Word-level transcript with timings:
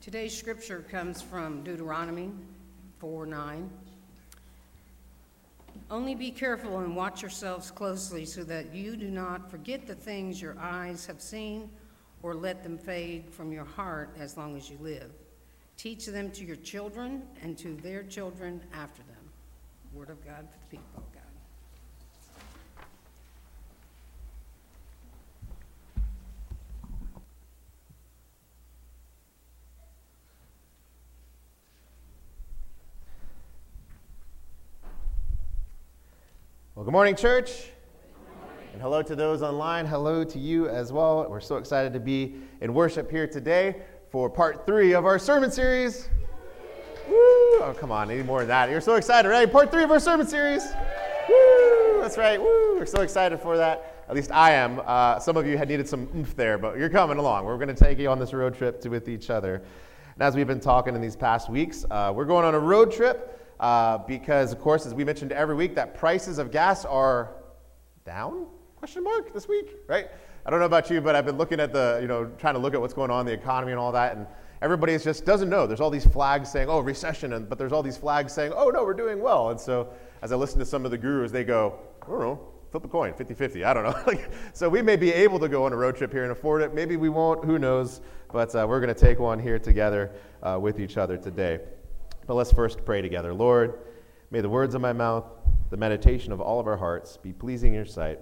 Today's 0.00 0.38
scripture 0.38 0.84
comes 0.88 1.20
from 1.20 1.64
Deuteronomy 1.64 2.30
4 3.00 3.26
9. 3.26 3.68
Only 5.90 6.14
be 6.14 6.30
careful 6.30 6.78
and 6.78 6.94
watch 6.94 7.20
yourselves 7.20 7.72
closely 7.72 8.24
so 8.24 8.44
that 8.44 8.72
you 8.72 8.96
do 8.96 9.10
not 9.10 9.50
forget 9.50 9.88
the 9.88 9.96
things 9.96 10.40
your 10.40 10.56
eyes 10.60 11.04
have 11.06 11.20
seen 11.20 11.68
or 12.22 12.32
let 12.32 12.62
them 12.62 12.78
fade 12.78 13.24
from 13.28 13.50
your 13.50 13.64
heart 13.64 14.14
as 14.16 14.36
long 14.36 14.56
as 14.56 14.70
you 14.70 14.78
live. 14.80 15.10
Teach 15.76 16.06
them 16.06 16.30
to 16.30 16.44
your 16.44 16.56
children 16.56 17.22
and 17.42 17.58
to 17.58 17.74
their 17.74 18.04
children 18.04 18.60
after 18.72 19.02
them. 19.02 19.32
Word 19.92 20.10
of 20.10 20.24
God 20.24 20.46
for 20.48 20.58
the 20.70 20.76
people 20.76 21.08
of 36.88 36.92
good 36.92 36.96
morning, 36.96 37.16
church. 37.16 37.66
And 38.72 38.80
hello 38.80 39.02
to 39.02 39.14
those 39.14 39.42
online. 39.42 39.84
Hello 39.84 40.24
to 40.24 40.38
you 40.38 40.70
as 40.70 40.90
well. 40.90 41.26
We're 41.28 41.38
so 41.38 41.56
excited 41.56 41.92
to 41.92 42.00
be 42.00 42.36
in 42.62 42.72
worship 42.72 43.10
here 43.10 43.26
today 43.26 43.82
for 44.10 44.30
part 44.30 44.64
three 44.64 44.94
of 44.94 45.04
our 45.04 45.18
sermon 45.18 45.50
series. 45.50 46.08
Woo! 47.06 47.14
Oh, 47.14 47.76
come 47.78 47.92
on, 47.92 48.08
need 48.08 48.24
more 48.24 48.38
than 48.38 48.48
that. 48.48 48.70
You're 48.70 48.80
so 48.80 48.94
excited, 48.94 49.28
right? 49.28 49.52
Part 49.52 49.70
three 49.70 49.82
of 49.82 49.90
our 49.90 50.00
sermon 50.00 50.26
series. 50.26 50.64
Woo! 51.28 52.00
That's 52.00 52.16
right. 52.16 52.40
Woo! 52.40 52.78
We're 52.78 52.86
so 52.86 53.02
excited 53.02 53.38
for 53.38 53.58
that. 53.58 54.06
At 54.08 54.16
least 54.16 54.32
I 54.32 54.52
am. 54.52 54.80
Uh, 54.86 55.18
some 55.18 55.36
of 55.36 55.46
you 55.46 55.58
had 55.58 55.68
needed 55.68 55.86
some 55.86 56.08
oomph 56.16 56.34
there, 56.36 56.56
but 56.56 56.78
you're 56.78 56.88
coming 56.88 57.18
along. 57.18 57.44
We're 57.44 57.58
going 57.58 57.68
to 57.68 57.74
take 57.74 57.98
you 57.98 58.08
on 58.08 58.18
this 58.18 58.32
road 58.32 58.54
trip 58.54 58.80
to, 58.80 58.88
with 58.88 59.10
each 59.10 59.28
other. 59.28 59.56
And 59.56 60.22
as 60.22 60.34
we've 60.34 60.46
been 60.46 60.58
talking 60.58 60.94
in 60.94 61.02
these 61.02 61.16
past 61.16 61.50
weeks, 61.50 61.84
uh, 61.90 62.14
we're 62.16 62.24
going 62.24 62.46
on 62.46 62.54
a 62.54 62.58
road 62.58 62.90
trip 62.90 63.38
uh, 63.60 63.98
because, 63.98 64.52
of 64.52 64.60
course, 64.60 64.86
as 64.86 64.94
we 64.94 65.04
mentioned 65.04 65.32
every 65.32 65.54
week, 65.54 65.74
that 65.74 65.94
prices 65.94 66.38
of 66.38 66.50
gas 66.50 66.84
are 66.84 67.34
down? 68.04 68.46
Question 68.76 69.02
mark 69.02 69.32
this 69.34 69.48
week, 69.48 69.76
right? 69.88 70.08
I 70.46 70.50
don't 70.50 70.60
know 70.60 70.66
about 70.66 70.88
you, 70.88 71.00
but 71.00 71.14
I've 71.14 71.26
been 71.26 71.36
looking 71.36 71.60
at 71.60 71.72
the, 71.72 71.98
you 72.00 72.08
know, 72.08 72.30
trying 72.38 72.54
to 72.54 72.60
look 72.60 72.72
at 72.74 72.80
what's 72.80 72.94
going 72.94 73.10
on 73.10 73.20
in 73.20 73.26
the 73.26 73.32
economy 73.32 73.72
and 73.72 73.80
all 73.80 73.92
that, 73.92 74.16
and 74.16 74.26
everybody 74.62 74.96
just 74.96 75.24
doesn't 75.24 75.50
know. 75.50 75.66
There's 75.66 75.80
all 75.80 75.90
these 75.90 76.06
flags 76.06 76.50
saying, 76.50 76.68
"Oh, 76.68 76.80
recession," 76.80 77.32
and 77.32 77.48
but 77.48 77.58
there's 77.58 77.72
all 77.72 77.82
these 77.82 77.96
flags 77.96 78.32
saying, 78.32 78.52
"Oh, 78.54 78.70
no, 78.70 78.84
we're 78.84 78.94
doing 78.94 79.20
well." 79.20 79.50
And 79.50 79.60
so, 79.60 79.88
as 80.22 80.32
I 80.32 80.36
listen 80.36 80.58
to 80.60 80.64
some 80.64 80.84
of 80.84 80.90
the 80.90 80.98
gurus, 80.98 81.32
they 81.32 81.44
go, 81.44 81.78
"I 82.02 82.06
don't 82.06 82.20
know." 82.20 82.40
Flip 82.70 82.84
a 82.84 82.88
coin, 82.88 83.14
50 83.14 83.32
50. 83.32 83.64
I 83.64 83.72
don't 83.72 83.84
know. 83.84 84.14
so 84.52 84.68
we 84.68 84.82
may 84.82 84.96
be 84.96 85.10
able 85.10 85.38
to 85.38 85.48
go 85.48 85.64
on 85.64 85.72
a 85.72 85.76
road 85.76 85.96
trip 85.96 86.12
here 86.12 86.24
and 86.24 86.32
afford 86.32 86.60
it. 86.60 86.74
Maybe 86.74 86.96
we 86.96 87.08
won't. 87.08 87.42
Who 87.44 87.58
knows? 87.58 88.02
But 88.30 88.54
uh, 88.54 88.66
we're 88.68 88.80
going 88.80 88.94
to 88.94 89.00
take 89.00 89.18
one 89.18 89.38
here 89.38 89.58
together 89.58 90.12
uh, 90.42 90.58
with 90.60 90.78
each 90.78 90.98
other 90.98 91.16
today. 91.16 91.60
But 92.28 92.34
let's 92.34 92.52
first 92.52 92.84
pray 92.84 93.00
together. 93.00 93.32
Lord, 93.32 93.78
may 94.30 94.42
the 94.42 94.50
words 94.50 94.74
of 94.74 94.82
my 94.82 94.92
mouth, 94.92 95.24
the 95.70 95.78
meditation 95.78 96.30
of 96.30 96.42
all 96.42 96.60
of 96.60 96.66
our 96.66 96.76
hearts 96.76 97.16
be 97.16 97.32
pleasing 97.32 97.70
in 97.70 97.76
your 97.76 97.86
sight. 97.86 98.20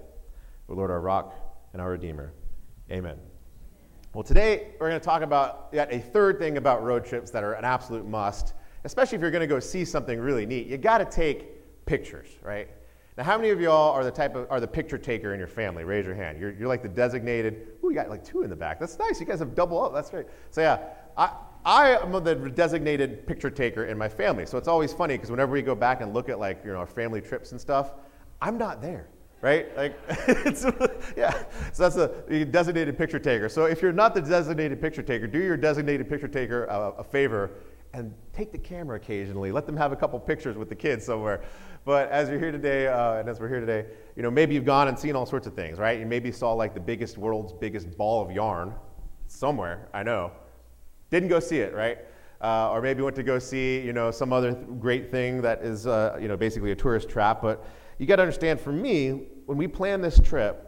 O 0.68 0.74
Lord, 0.74 0.92
our 0.92 1.00
rock 1.00 1.34
and 1.72 1.82
our 1.82 1.90
redeemer. 1.90 2.32
Amen. 2.88 3.18
Well, 4.14 4.22
today 4.22 4.68
we're 4.78 4.88
going 4.90 5.00
to 5.00 5.04
talk 5.04 5.22
about 5.22 5.70
yet 5.72 5.92
a 5.92 5.98
third 5.98 6.38
thing 6.38 6.56
about 6.56 6.84
road 6.84 7.04
trips 7.04 7.32
that 7.32 7.42
are 7.42 7.54
an 7.54 7.64
absolute 7.64 8.06
must, 8.06 8.54
especially 8.84 9.16
if 9.16 9.22
you're 9.22 9.32
going 9.32 9.40
to 9.40 9.48
go 9.48 9.58
see 9.58 9.84
something 9.84 10.20
really 10.20 10.46
neat. 10.46 10.68
You 10.68 10.78
got 10.78 10.98
to 10.98 11.04
take 11.04 11.84
pictures, 11.84 12.28
right? 12.42 12.68
Now, 13.18 13.24
how 13.24 13.36
many 13.36 13.50
of 13.50 13.60
y'all 13.60 13.92
are 13.92 14.04
the 14.04 14.10
type 14.12 14.36
of 14.36 14.48
are 14.52 14.60
the 14.60 14.68
picture 14.68 14.98
taker 14.98 15.32
in 15.32 15.40
your 15.40 15.48
family? 15.48 15.82
Raise 15.82 16.06
your 16.06 16.14
hand. 16.14 16.38
You're, 16.38 16.52
you're 16.52 16.68
like 16.68 16.82
the 16.82 16.88
designated. 16.88 17.66
Ooh, 17.82 17.88
you 17.88 17.94
got 17.96 18.08
like 18.08 18.22
two 18.22 18.42
in 18.42 18.50
the 18.50 18.56
back. 18.56 18.78
That's 18.78 18.96
nice. 19.00 19.18
You 19.18 19.26
guys 19.26 19.40
have 19.40 19.56
double 19.56 19.82
up. 19.82 19.92
That's 19.92 20.10
great. 20.10 20.26
So 20.50 20.60
yeah, 20.60 20.78
I, 21.16 21.30
I 21.66 21.96
am 21.96 22.12
the 22.12 22.36
designated 22.36 23.26
picture 23.26 23.50
taker 23.50 23.86
in 23.86 23.98
my 23.98 24.08
family. 24.08 24.46
So 24.46 24.56
it's 24.56 24.68
always 24.68 24.92
funny 24.92 25.14
because 25.14 25.32
whenever 25.32 25.50
we 25.50 25.62
go 25.62 25.74
back 25.74 26.00
and 26.00 26.14
look 26.14 26.28
at 26.28 26.38
like 26.38 26.64
you 26.64 26.72
know 26.72 26.78
our 26.78 26.86
family 26.86 27.20
trips 27.20 27.50
and 27.50 27.60
stuff, 27.60 27.92
I'm 28.40 28.56
not 28.56 28.80
there 28.80 29.08
right? 29.42 29.76
Like, 29.76 29.94
yeah. 31.16 31.44
So 31.72 31.88
that's 31.88 31.96
a 31.96 32.44
designated 32.46 32.96
picture 32.96 33.18
taker. 33.18 33.48
So 33.48 33.66
if 33.66 33.82
you're 33.82 33.92
not 33.92 34.14
the 34.14 34.22
designated 34.22 34.80
picture 34.80 35.02
taker, 35.02 35.26
do 35.26 35.38
your 35.38 35.58
designated 35.58 36.08
picture 36.08 36.26
taker 36.26 36.64
a, 36.64 36.92
a, 36.98 37.04
favor 37.04 37.50
and 37.92 38.12
take 38.32 38.50
the 38.50 38.58
camera 38.58 38.96
occasionally. 38.96 39.52
Let 39.52 39.66
them 39.66 39.76
have 39.76 39.92
a 39.92 39.96
couple 39.96 40.18
pictures 40.18 40.56
with 40.56 40.68
the 40.68 40.74
kids 40.74 41.04
somewhere. 41.04 41.42
But 41.84 42.10
as 42.10 42.28
you're 42.28 42.40
here 42.40 42.50
today, 42.50 42.88
uh, 42.88 43.16
and 43.16 43.28
as 43.28 43.38
we're 43.38 43.48
here 43.48 43.60
today, 43.60 43.86
you 44.16 44.22
know, 44.22 44.30
maybe 44.30 44.54
you've 44.54 44.64
gone 44.64 44.88
and 44.88 44.98
seen 44.98 45.14
all 45.14 45.26
sorts 45.26 45.46
of 45.46 45.54
things, 45.54 45.78
right? 45.78 46.00
You 46.00 46.06
maybe 46.06 46.32
saw 46.32 46.52
like 46.52 46.74
the 46.74 46.80
biggest, 46.80 47.16
world's 47.16 47.52
biggest 47.52 47.96
ball 47.96 48.24
of 48.24 48.32
yarn 48.32 48.74
somewhere, 49.28 49.88
I 49.94 50.02
know. 50.02 50.32
Didn't 51.10 51.28
go 51.28 51.40
see 51.40 51.58
it, 51.58 51.74
right? 51.74 51.98
Uh, 52.40 52.70
or 52.70 52.82
maybe 52.82 53.02
went 53.02 53.16
to 53.16 53.22
go 53.22 53.38
see, 53.38 53.80
you 53.80 53.92
know, 53.92 54.10
some 54.10 54.32
other 54.32 54.52
th- 54.52 54.66
great 54.78 55.10
thing 55.10 55.40
that 55.42 55.62
is, 55.62 55.86
uh, 55.86 56.18
you 56.20 56.28
know, 56.28 56.36
basically 56.36 56.72
a 56.72 56.76
tourist 56.76 57.08
trap. 57.08 57.40
But 57.40 57.64
you 57.98 58.06
got 58.06 58.16
to 58.16 58.22
understand, 58.22 58.60
for 58.60 58.72
me, 58.72 59.28
when 59.46 59.56
we 59.56 59.66
planned 59.66 60.04
this 60.04 60.20
trip, 60.20 60.62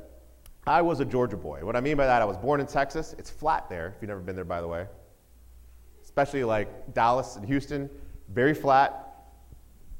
I 0.67 0.83
was 0.83 1.01
a 1.01 1.05
Georgia 1.05 1.37
boy. 1.37 1.61
What 1.65 1.77
I 1.77 1.81
mean 1.81 1.97
by 1.97 2.07
that, 2.07 2.23
I 2.23 2.25
was 2.25 2.37
born 2.37 2.61
in 2.61 2.67
Texas. 2.67 3.15
It's 3.19 3.31
flat 3.31 3.69
there, 3.69 3.89
if 3.89 4.03
you've 4.03 4.09
never 4.09 4.21
been 4.21 4.37
there, 4.37 4.45
by 4.45 4.61
the 4.61 4.69
way. 4.69 4.87
Especially 6.03 6.45
like 6.45 6.95
Dallas 6.95 7.37
and 7.37 7.45
Houston, 7.45 7.91
very 8.29 8.55
flat. 8.55 9.05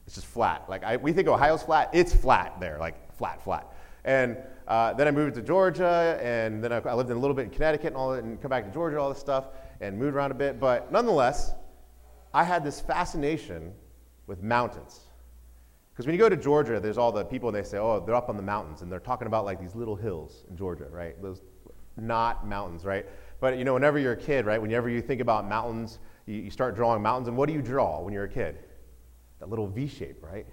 It's 0.07 0.15
just 0.15 0.27
flat. 0.27 0.69
Like 0.69 0.85
I, 0.85 0.97
we 0.97 1.13
think 1.13 1.29
Ohio's 1.29 1.63
flat. 1.63 1.91
It's 1.93 2.15
flat 2.15 2.61
there, 2.61 2.79
like 2.79 3.15
flat, 3.17 3.43
flat. 3.43 3.73
And 4.05 4.39
uh, 4.67 4.95
then 4.95 5.07
I 5.07 5.11
moved 5.11 5.35
to 5.35 5.43
Georgia, 5.43 6.19
and 6.23 6.65
then 6.65 6.73
I, 6.73 6.79
I 6.79 6.95
lived 6.95 7.11
in 7.11 7.17
a 7.17 7.21
little 7.21 7.35
bit 7.35 7.45
in 7.45 7.51
Connecticut 7.51 7.89
and 7.89 7.97
all 7.97 8.13
that, 8.13 8.25
and 8.25 8.41
come 8.41 8.49
back 8.49 8.65
to 8.65 8.71
Georgia, 8.71 8.99
all 8.99 9.11
this 9.11 9.19
stuff, 9.19 9.49
and 9.81 9.99
moved 9.99 10.15
around 10.15 10.31
a 10.31 10.35
bit. 10.35 10.61
But 10.61 10.91
nonetheless, 10.93 11.53
I 12.35 12.45
had 12.45 12.65
this 12.65 12.81
fascination 12.81 13.73
with 14.27 14.43
mountains. 14.43 15.01
Because 15.93 16.07
when 16.07 16.15
you 16.15 16.19
go 16.19 16.29
to 16.29 16.37
Georgia, 16.37 16.79
there's 16.79 16.99
all 16.99 17.11
the 17.11 17.25
people, 17.25 17.49
and 17.49 17.57
they 17.57 17.63
say, 17.63 17.79
oh, 17.79 18.01
they're 18.05 18.15
up 18.15 18.29
on 18.29 18.37
the 18.37 18.43
mountains, 18.43 18.83
and 18.83 18.93
they're 18.93 19.01
talking 19.01 19.27
about 19.27 19.45
like 19.45 19.61
these 19.61 19.75
little 19.75 19.97
hills 19.97 20.45
in 20.49 20.57
Georgia, 20.57 20.87
right? 20.91 21.21
Those 21.21 21.43
not 21.97 22.47
mountains, 22.47 22.85
right? 22.85 23.07
But 23.41 23.59
you 23.59 23.65
know, 23.65 23.75
whenever 23.75 23.99
you're 23.99 24.13
a 24.13 24.17
kid, 24.17 24.47
right, 24.47 24.63
whenever 24.63 24.89
you 24.89 25.03
think 25.03 25.21
about 25.21 25.49
mountains, 25.49 25.99
you, 26.27 26.37
you 26.37 26.51
start 26.51 26.77
drawing 26.77 27.03
mountains, 27.03 27.29
and 27.29 27.37
what 27.37 27.49
do 27.49 27.53
you 27.53 27.63
draw 27.63 28.01
when 28.01 28.13
you're 28.13 28.25
a 28.25 28.29
kid? 28.29 28.59
That 29.41 29.49
little 29.49 29.67
V 29.67 29.89
shape, 29.89 30.23
right? 30.23 30.47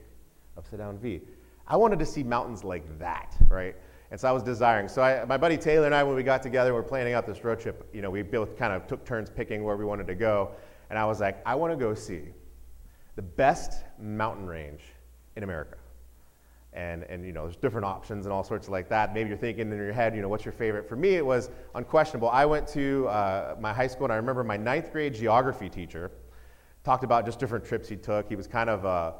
Upside 0.57 0.79
down 0.79 0.97
V. 0.97 1.21
I 1.67 1.77
wanted 1.77 1.99
to 1.99 2.05
see 2.05 2.23
mountains 2.23 2.63
like 2.63 2.97
that, 2.99 3.35
right? 3.47 3.75
And 4.11 4.19
so 4.19 4.27
I 4.29 4.31
was 4.31 4.43
desiring. 4.43 4.88
So 4.88 5.01
I, 5.01 5.25
my 5.25 5.38
buddy 5.38 5.57
Taylor 5.57 5.85
and 5.85 5.95
I, 5.95 6.03
when 6.03 6.16
we 6.16 6.23
got 6.23 6.43
together, 6.43 6.71
we 6.71 6.77
were 6.77 6.83
planning 6.83 7.13
out 7.13 7.25
this 7.25 7.43
road 7.43 7.59
trip. 7.59 7.89
You 7.93 8.01
know, 8.01 8.09
we 8.09 8.21
both 8.21 8.57
kind 8.57 8.71
of 8.73 8.88
took 8.88 9.03
turns 9.05 9.29
picking 9.29 9.63
where 9.63 9.75
we 9.77 9.85
wanted 9.85 10.07
to 10.07 10.16
go. 10.16 10.51
And 10.89 10.99
I 10.99 11.05
was 11.05 11.19
like, 11.19 11.41
I 11.45 11.55
want 11.55 11.73
to 11.73 11.77
go 11.77 11.93
see 11.93 12.21
the 13.16 13.21
best 13.21 13.83
mountain 13.99 14.45
range 14.45 14.81
in 15.35 15.43
America. 15.43 15.77
And, 16.73 17.03
and 17.03 17.25
you 17.25 17.31
know, 17.31 17.43
there's 17.43 17.55
different 17.55 17.85
options 17.85 18.25
and 18.25 18.33
all 18.33 18.43
sorts 18.43 18.67
of 18.67 18.73
like 18.73 18.89
that. 18.89 19.13
Maybe 19.13 19.29
you're 19.29 19.38
thinking 19.38 19.71
in 19.71 19.77
your 19.77 19.93
head, 19.93 20.13
you 20.13 20.22
know, 20.22 20.27
what's 20.27 20.43
your 20.43 20.51
favorite? 20.51 20.87
For 20.87 20.97
me, 20.97 21.16
it 21.16 21.25
was 21.25 21.49
unquestionable. 21.73 22.29
I 22.29 22.45
went 22.45 22.67
to 22.69 23.07
uh, 23.07 23.55
my 23.59 23.72
high 23.72 23.87
school, 23.87 24.05
and 24.05 24.13
I 24.13 24.17
remember 24.17 24.43
my 24.43 24.57
ninth 24.57 24.91
grade 24.91 25.13
geography 25.13 25.69
teacher 25.69 26.11
talked 26.83 27.05
about 27.05 27.25
just 27.25 27.39
different 27.39 27.63
trips 27.63 27.87
he 27.87 27.95
took. 27.95 28.27
He 28.27 28.35
was 28.35 28.45
kind 28.45 28.69
of 28.69 28.85
uh, 28.85 29.13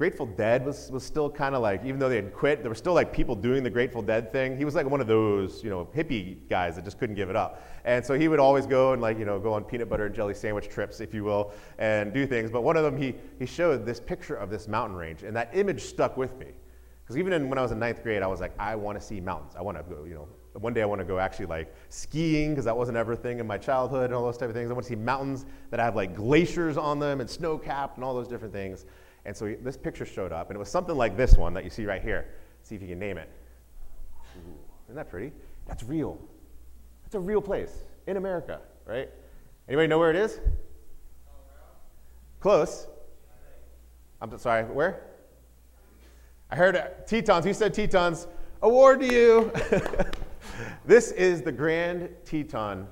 Grateful 0.00 0.24
Dead 0.24 0.64
was, 0.64 0.90
was 0.90 1.04
still 1.04 1.28
kind 1.28 1.54
of 1.54 1.60
like, 1.60 1.84
even 1.84 2.00
though 2.00 2.08
they 2.08 2.16
had 2.16 2.32
quit, 2.32 2.62
there 2.62 2.70
were 2.70 2.74
still 2.74 2.94
like 2.94 3.12
people 3.12 3.36
doing 3.36 3.62
the 3.62 3.68
Grateful 3.68 4.00
Dead 4.00 4.32
thing. 4.32 4.56
He 4.56 4.64
was 4.64 4.74
like 4.74 4.88
one 4.88 4.98
of 4.98 5.06
those, 5.06 5.62
you 5.62 5.68
know, 5.68 5.90
hippie 5.94 6.38
guys 6.48 6.76
that 6.76 6.86
just 6.86 6.98
couldn't 6.98 7.16
give 7.16 7.28
it 7.28 7.36
up. 7.36 7.62
And 7.84 8.02
so 8.02 8.14
he 8.14 8.26
would 8.26 8.40
always 8.40 8.64
go 8.64 8.94
and 8.94 9.02
like, 9.02 9.18
you 9.18 9.26
know, 9.26 9.38
go 9.38 9.52
on 9.52 9.62
peanut 9.62 9.90
butter 9.90 10.06
and 10.06 10.14
jelly 10.14 10.32
sandwich 10.32 10.70
trips, 10.70 11.00
if 11.00 11.12
you 11.12 11.22
will, 11.22 11.52
and 11.78 12.14
do 12.14 12.26
things. 12.26 12.50
But 12.50 12.62
one 12.62 12.78
of 12.78 12.82
them, 12.82 12.96
he, 12.96 13.14
he 13.38 13.44
showed 13.44 13.84
this 13.84 14.00
picture 14.00 14.36
of 14.36 14.48
this 14.48 14.68
mountain 14.68 14.96
range, 14.96 15.22
and 15.22 15.36
that 15.36 15.50
image 15.52 15.82
stuck 15.82 16.16
with 16.16 16.34
me. 16.38 16.46
Because 17.04 17.18
even 17.18 17.34
in, 17.34 17.50
when 17.50 17.58
I 17.58 17.62
was 17.62 17.72
in 17.72 17.78
ninth 17.78 18.02
grade, 18.02 18.22
I 18.22 18.26
was 18.26 18.40
like, 18.40 18.54
I 18.58 18.76
want 18.76 18.98
to 18.98 19.04
see 19.04 19.20
mountains. 19.20 19.52
I 19.54 19.60
want 19.60 19.76
to 19.76 19.82
go, 19.82 20.04
you 20.04 20.14
know, 20.14 20.28
one 20.54 20.72
day 20.72 20.80
I 20.80 20.86
want 20.86 21.00
to 21.00 21.04
go 21.04 21.18
actually 21.18 21.44
like 21.44 21.74
skiing 21.90 22.52
because 22.52 22.64
that 22.64 22.76
wasn't 22.76 22.96
ever 22.96 23.12
a 23.12 23.16
thing 23.16 23.38
in 23.38 23.46
my 23.46 23.58
childhood 23.58 24.06
and 24.06 24.14
all 24.14 24.24
those 24.24 24.38
type 24.38 24.48
of 24.48 24.54
things. 24.54 24.70
I 24.70 24.72
want 24.72 24.84
to 24.84 24.88
see 24.88 24.96
mountains 24.96 25.44
that 25.70 25.78
have 25.78 25.94
like 25.94 26.16
glaciers 26.16 26.78
on 26.78 26.98
them 26.98 27.20
and 27.20 27.28
snow 27.28 27.58
capped 27.58 27.96
and 27.96 28.04
all 28.04 28.14
those 28.14 28.28
different 28.28 28.54
things. 28.54 28.86
And 29.24 29.36
so 29.36 29.54
this 29.62 29.76
picture 29.76 30.06
showed 30.06 30.32
up, 30.32 30.48
and 30.48 30.56
it 30.56 30.58
was 30.58 30.70
something 30.70 30.96
like 30.96 31.16
this 31.16 31.36
one 31.36 31.52
that 31.54 31.64
you 31.64 31.70
see 31.70 31.84
right 31.84 32.02
here. 32.02 32.28
See 32.62 32.74
if 32.74 32.82
you 32.82 32.88
can 32.88 32.98
name 32.98 33.18
it. 33.18 33.28
Ooh, 34.36 34.54
isn't 34.86 34.96
that 34.96 35.10
pretty? 35.10 35.32
That's 35.66 35.82
real. 35.82 36.18
That's 37.02 37.14
a 37.14 37.20
real 37.20 37.42
place 37.42 37.84
in 38.06 38.16
America, 38.16 38.60
right? 38.86 39.08
Anybody 39.68 39.88
know 39.88 39.98
where 39.98 40.10
it 40.10 40.16
is? 40.16 40.40
Close. 42.40 42.86
I'm 44.20 44.36
sorry, 44.38 44.64
where? 44.64 45.02
I 46.50 46.56
heard 46.56 46.76
uh, 46.76 46.88
Tetons. 47.06 47.44
Who 47.44 47.54
said 47.54 47.74
Tetons? 47.74 48.26
Award 48.62 49.00
to 49.00 49.06
you. 49.06 49.52
this 50.84 51.12
is 51.12 51.42
the 51.42 51.52
Grand 51.52 52.08
Teton 52.24 52.86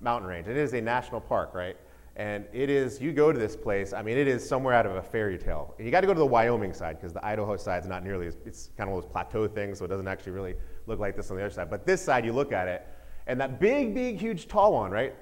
mountain 0.00 0.28
range. 0.28 0.48
It 0.48 0.56
is 0.56 0.72
a 0.74 0.80
national 0.80 1.20
park, 1.20 1.54
right? 1.54 1.76
And 2.16 2.46
it 2.54 2.70
is, 2.70 2.98
you 2.98 3.12
go 3.12 3.30
to 3.30 3.38
this 3.38 3.54
place, 3.54 3.92
I 3.92 4.00
mean, 4.00 4.16
it 4.16 4.26
is 4.26 4.46
somewhere 4.46 4.72
out 4.72 4.86
of 4.86 4.96
a 4.96 5.02
fairy 5.02 5.36
tale. 5.36 5.74
You 5.78 5.90
got 5.90 6.00
to 6.00 6.06
go 6.06 6.14
to 6.14 6.18
the 6.18 6.24
Wyoming 6.24 6.72
side 6.72 6.96
because 6.96 7.12
the 7.12 7.24
Idaho 7.24 7.58
side 7.58 7.82
is 7.82 7.88
not 7.88 8.02
nearly 8.02 8.26
as, 8.26 8.38
it's 8.46 8.70
kind 8.78 8.88
of 8.88 8.94
one 8.94 8.98
of 8.98 9.04
those 9.04 9.12
plateau 9.12 9.46
things, 9.46 9.78
so 9.78 9.84
it 9.84 9.88
doesn't 9.88 10.08
actually 10.08 10.32
really 10.32 10.54
look 10.86 10.98
like 10.98 11.14
this 11.14 11.30
on 11.30 11.36
the 11.36 11.42
other 11.42 11.52
side. 11.52 11.68
But 11.68 11.84
this 11.84 12.00
side, 12.00 12.24
you 12.24 12.32
look 12.32 12.52
at 12.52 12.68
it, 12.68 12.86
and 13.26 13.38
that 13.38 13.60
big, 13.60 13.94
big, 13.94 14.18
huge, 14.18 14.48
tall 14.48 14.72
one, 14.72 14.90
right? 14.90 15.14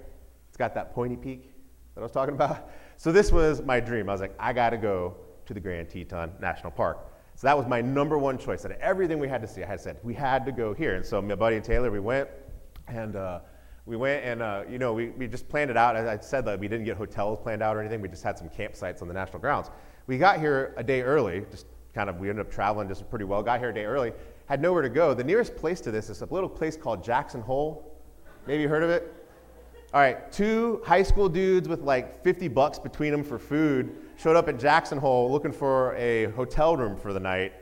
It's 0.48 0.56
got 0.56 0.72
that 0.74 0.94
pointy 0.94 1.16
peak 1.16 1.52
that 1.94 2.00
I 2.00 2.04
was 2.04 2.12
talking 2.12 2.34
about. 2.34 2.70
So 2.96 3.10
this 3.10 3.32
was 3.32 3.60
my 3.60 3.80
dream. 3.80 4.08
I 4.08 4.12
was 4.12 4.20
like, 4.20 4.36
I 4.38 4.52
got 4.52 4.70
to 4.70 4.76
go 4.76 5.16
to 5.46 5.52
the 5.52 5.58
Grand 5.58 5.90
Teton 5.90 6.30
National 6.40 6.70
Park. 6.70 7.08
So 7.34 7.48
that 7.48 7.58
was 7.58 7.66
my 7.66 7.80
number 7.80 8.18
one 8.18 8.38
choice. 8.38 8.64
Out 8.64 8.70
of 8.70 8.78
everything 8.78 9.18
we 9.18 9.26
had 9.26 9.42
to 9.42 9.48
see, 9.48 9.64
I 9.64 9.66
had 9.66 9.80
said 9.80 9.98
we 10.04 10.14
had 10.14 10.46
to 10.46 10.52
go 10.52 10.72
here. 10.72 10.94
And 10.94 11.04
so 11.04 11.20
my 11.20 11.34
buddy 11.34 11.56
and 11.56 11.64
Taylor, 11.64 11.90
we 11.90 11.98
went, 11.98 12.28
and 12.86 13.16
uh, 13.16 13.40
we 13.86 13.96
went 13.96 14.24
and 14.24 14.42
uh, 14.42 14.62
you 14.68 14.78
know 14.78 14.92
we, 14.92 15.08
we 15.10 15.26
just 15.26 15.48
planned 15.48 15.70
it 15.70 15.76
out. 15.76 15.96
As 15.96 16.06
I 16.06 16.22
said 16.22 16.44
that 16.46 16.58
we 16.58 16.68
didn't 16.68 16.84
get 16.84 16.96
hotels 16.96 17.38
planned 17.38 17.62
out 17.62 17.76
or 17.76 17.80
anything. 17.80 18.00
We 18.00 18.08
just 18.08 18.22
had 18.22 18.38
some 18.38 18.48
campsites 18.48 19.02
on 19.02 19.08
the 19.08 19.14
national 19.14 19.40
grounds. 19.40 19.70
We 20.06 20.18
got 20.18 20.38
here 20.40 20.74
a 20.76 20.82
day 20.82 21.02
early. 21.02 21.44
Just 21.50 21.66
kind 21.94 22.08
of 22.08 22.18
we 22.18 22.28
ended 22.28 22.46
up 22.46 22.52
traveling 22.52 22.88
just 22.88 23.08
pretty 23.10 23.24
well. 23.24 23.42
Got 23.42 23.60
here 23.60 23.70
a 23.70 23.74
day 23.74 23.84
early. 23.84 24.12
Had 24.46 24.60
nowhere 24.60 24.82
to 24.82 24.88
go. 24.88 25.14
The 25.14 25.24
nearest 25.24 25.56
place 25.56 25.80
to 25.82 25.90
this 25.90 26.10
is 26.10 26.22
a 26.22 26.26
little 26.26 26.48
place 26.48 26.76
called 26.76 27.04
Jackson 27.04 27.40
Hole. 27.40 27.94
Maybe 28.46 28.62
you 28.62 28.68
heard 28.68 28.82
of 28.82 28.90
it? 28.90 29.12
All 29.94 30.00
right, 30.00 30.30
two 30.32 30.82
high 30.84 31.04
school 31.04 31.28
dudes 31.28 31.68
with 31.68 31.82
like 31.82 32.22
50 32.24 32.48
bucks 32.48 32.80
between 32.80 33.12
them 33.12 33.22
for 33.22 33.38
food 33.38 33.96
showed 34.16 34.34
up 34.34 34.48
at 34.48 34.58
Jackson 34.58 34.98
Hole 34.98 35.30
looking 35.30 35.52
for 35.52 35.94
a 35.94 36.24
hotel 36.32 36.76
room 36.76 36.96
for 36.96 37.12
the 37.12 37.20
night. 37.20 37.52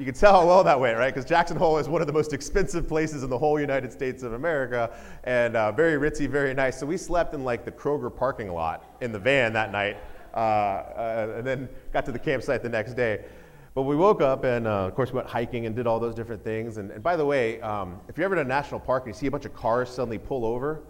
You 0.00 0.06
can 0.06 0.14
tell 0.14 0.32
how 0.32 0.46
well 0.46 0.64
that 0.64 0.80
went, 0.80 0.96
right? 0.96 1.12
Because 1.14 1.28
Jackson 1.28 1.58
Hole 1.58 1.76
is 1.76 1.86
one 1.86 2.00
of 2.00 2.06
the 2.06 2.12
most 2.14 2.32
expensive 2.32 2.88
places 2.88 3.22
in 3.22 3.28
the 3.28 3.36
whole 3.36 3.60
United 3.60 3.92
States 3.92 4.22
of 4.22 4.32
America 4.32 4.90
and 5.24 5.54
uh, 5.54 5.72
very 5.72 5.98
ritzy, 6.00 6.26
very 6.26 6.54
nice. 6.54 6.80
So 6.80 6.86
we 6.86 6.96
slept 6.96 7.34
in 7.34 7.44
like 7.44 7.66
the 7.66 7.70
Kroger 7.70 8.14
parking 8.14 8.50
lot 8.50 8.96
in 9.02 9.12
the 9.12 9.18
van 9.18 9.52
that 9.52 9.70
night 9.70 9.98
uh, 10.32 10.36
uh, 10.38 11.34
and 11.36 11.46
then 11.46 11.68
got 11.92 12.06
to 12.06 12.12
the 12.12 12.18
campsite 12.18 12.62
the 12.62 12.68
next 12.70 12.94
day. 12.94 13.26
But 13.74 13.82
we 13.82 13.94
woke 13.94 14.22
up 14.22 14.44
and, 14.44 14.66
uh, 14.66 14.86
of 14.86 14.94
course, 14.94 15.12
we 15.12 15.16
went 15.16 15.28
hiking 15.28 15.66
and 15.66 15.76
did 15.76 15.86
all 15.86 16.00
those 16.00 16.14
different 16.14 16.42
things. 16.42 16.78
And, 16.78 16.90
and 16.92 17.02
by 17.02 17.14
the 17.14 17.26
way, 17.26 17.60
um, 17.60 18.00
if 18.08 18.16
you're 18.16 18.24
ever 18.24 18.36
in 18.36 18.40
a 18.40 18.48
national 18.48 18.80
park 18.80 19.04
and 19.04 19.14
you 19.14 19.18
see 19.18 19.26
a 19.26 19.30
bunch 19.30 19.44
of 19.44 19.52
cars 19.52 19.90
suddenly 19.90 20.16
pull 20.16 20.46
over, 20.46 20.80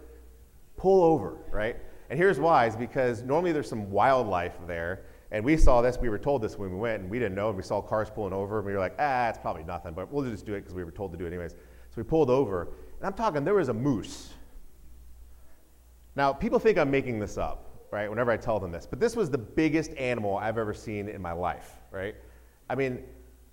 pull 0.77 1.03
over, 1.03 1.37
right? 1.51 1.75
And 2.11 2.17
here's 2.17 2.39
why 2.39 2.67
is 2.67 2.77
because 2.77 3.23
normally 3.23 3.51
there's 3.51 3.69
some 3.69 3.91
wildlife 3.91 4.55
there. 4.69 5.03
And 5.33 5.45
we 5.45 5.57
saw 5.57 5.81
this, 5.81 5.97
we 5.99 6.09
were 6.09 6.19
told 6.19 6.43
this 6.43 6.59
when 6.59 6.71
we 6.71 6.77
went, 6.77 7.03
and 7.03 7.11
we 7.11 7.19
didn't 7.19 7.37
know, 7.37 7.49
and 7.49 7.57
we 7.57 7.63
saw 7.63 7.81
cars 7.81 8.11
pulling 8.11 8.33
over, 8.33 8.59
and 8.59 8.67
we 8.67 8.73
were 8.73 8.81
like, 8.81 8.97
ah, 8.99 9.29
it's 9.29 9.39
probably 9.39 9.63
nothing, 9.63 9.95
but 9.95 10.13
we'll 10.13 10.29
just 10.29 10.45
do 10.45 10.55
it 10.55 10.61
because 10.61 10.75
we 10.75 10.83
were 10.83 10.91
told 10.91 11.13
to 11.13 11.19
do 11.19 11.25
it 11.25 11.29
anyways. 11.29 11.53
So 11.53 11.97
we 11.97 12.03
pulled 12.03 12.31
over, 12.31 12.63
and 12.99 13.07
I'm 13.07 13.13
talking, 13.13 13.45
there 13.45 13.55
was 13.55 13.69
a 13.69 13.75
moose. 13.75 14.33
Now, 16.17 16.33
people 16.33 16.59
think 16.59 16.79
I'm 16.79 16.91
making 16.91 17.21
this 17.21 17.39
up, 17.39 17.87
right, 17.93 18.11
whenever 18.11 18.33
I 18.33 18.37
tell 18.37 18.59
them 18.59 18.73
this, 18.73 18.87
but 18.87 18.99
this 18.99 19.15
was 19.15 19.31
the 19.31 19.39
biggest 19.39 19.93
animal 19.93 20.37
I've 20.37 20.59
ever 20.59 20.75
seen 20.75 21.09
in 21.09 21.23
my 21.23 21.33
life, 21.33 21.77
right? 21.93 22.17
I 22.69 22.75
mean, 22.75 23.05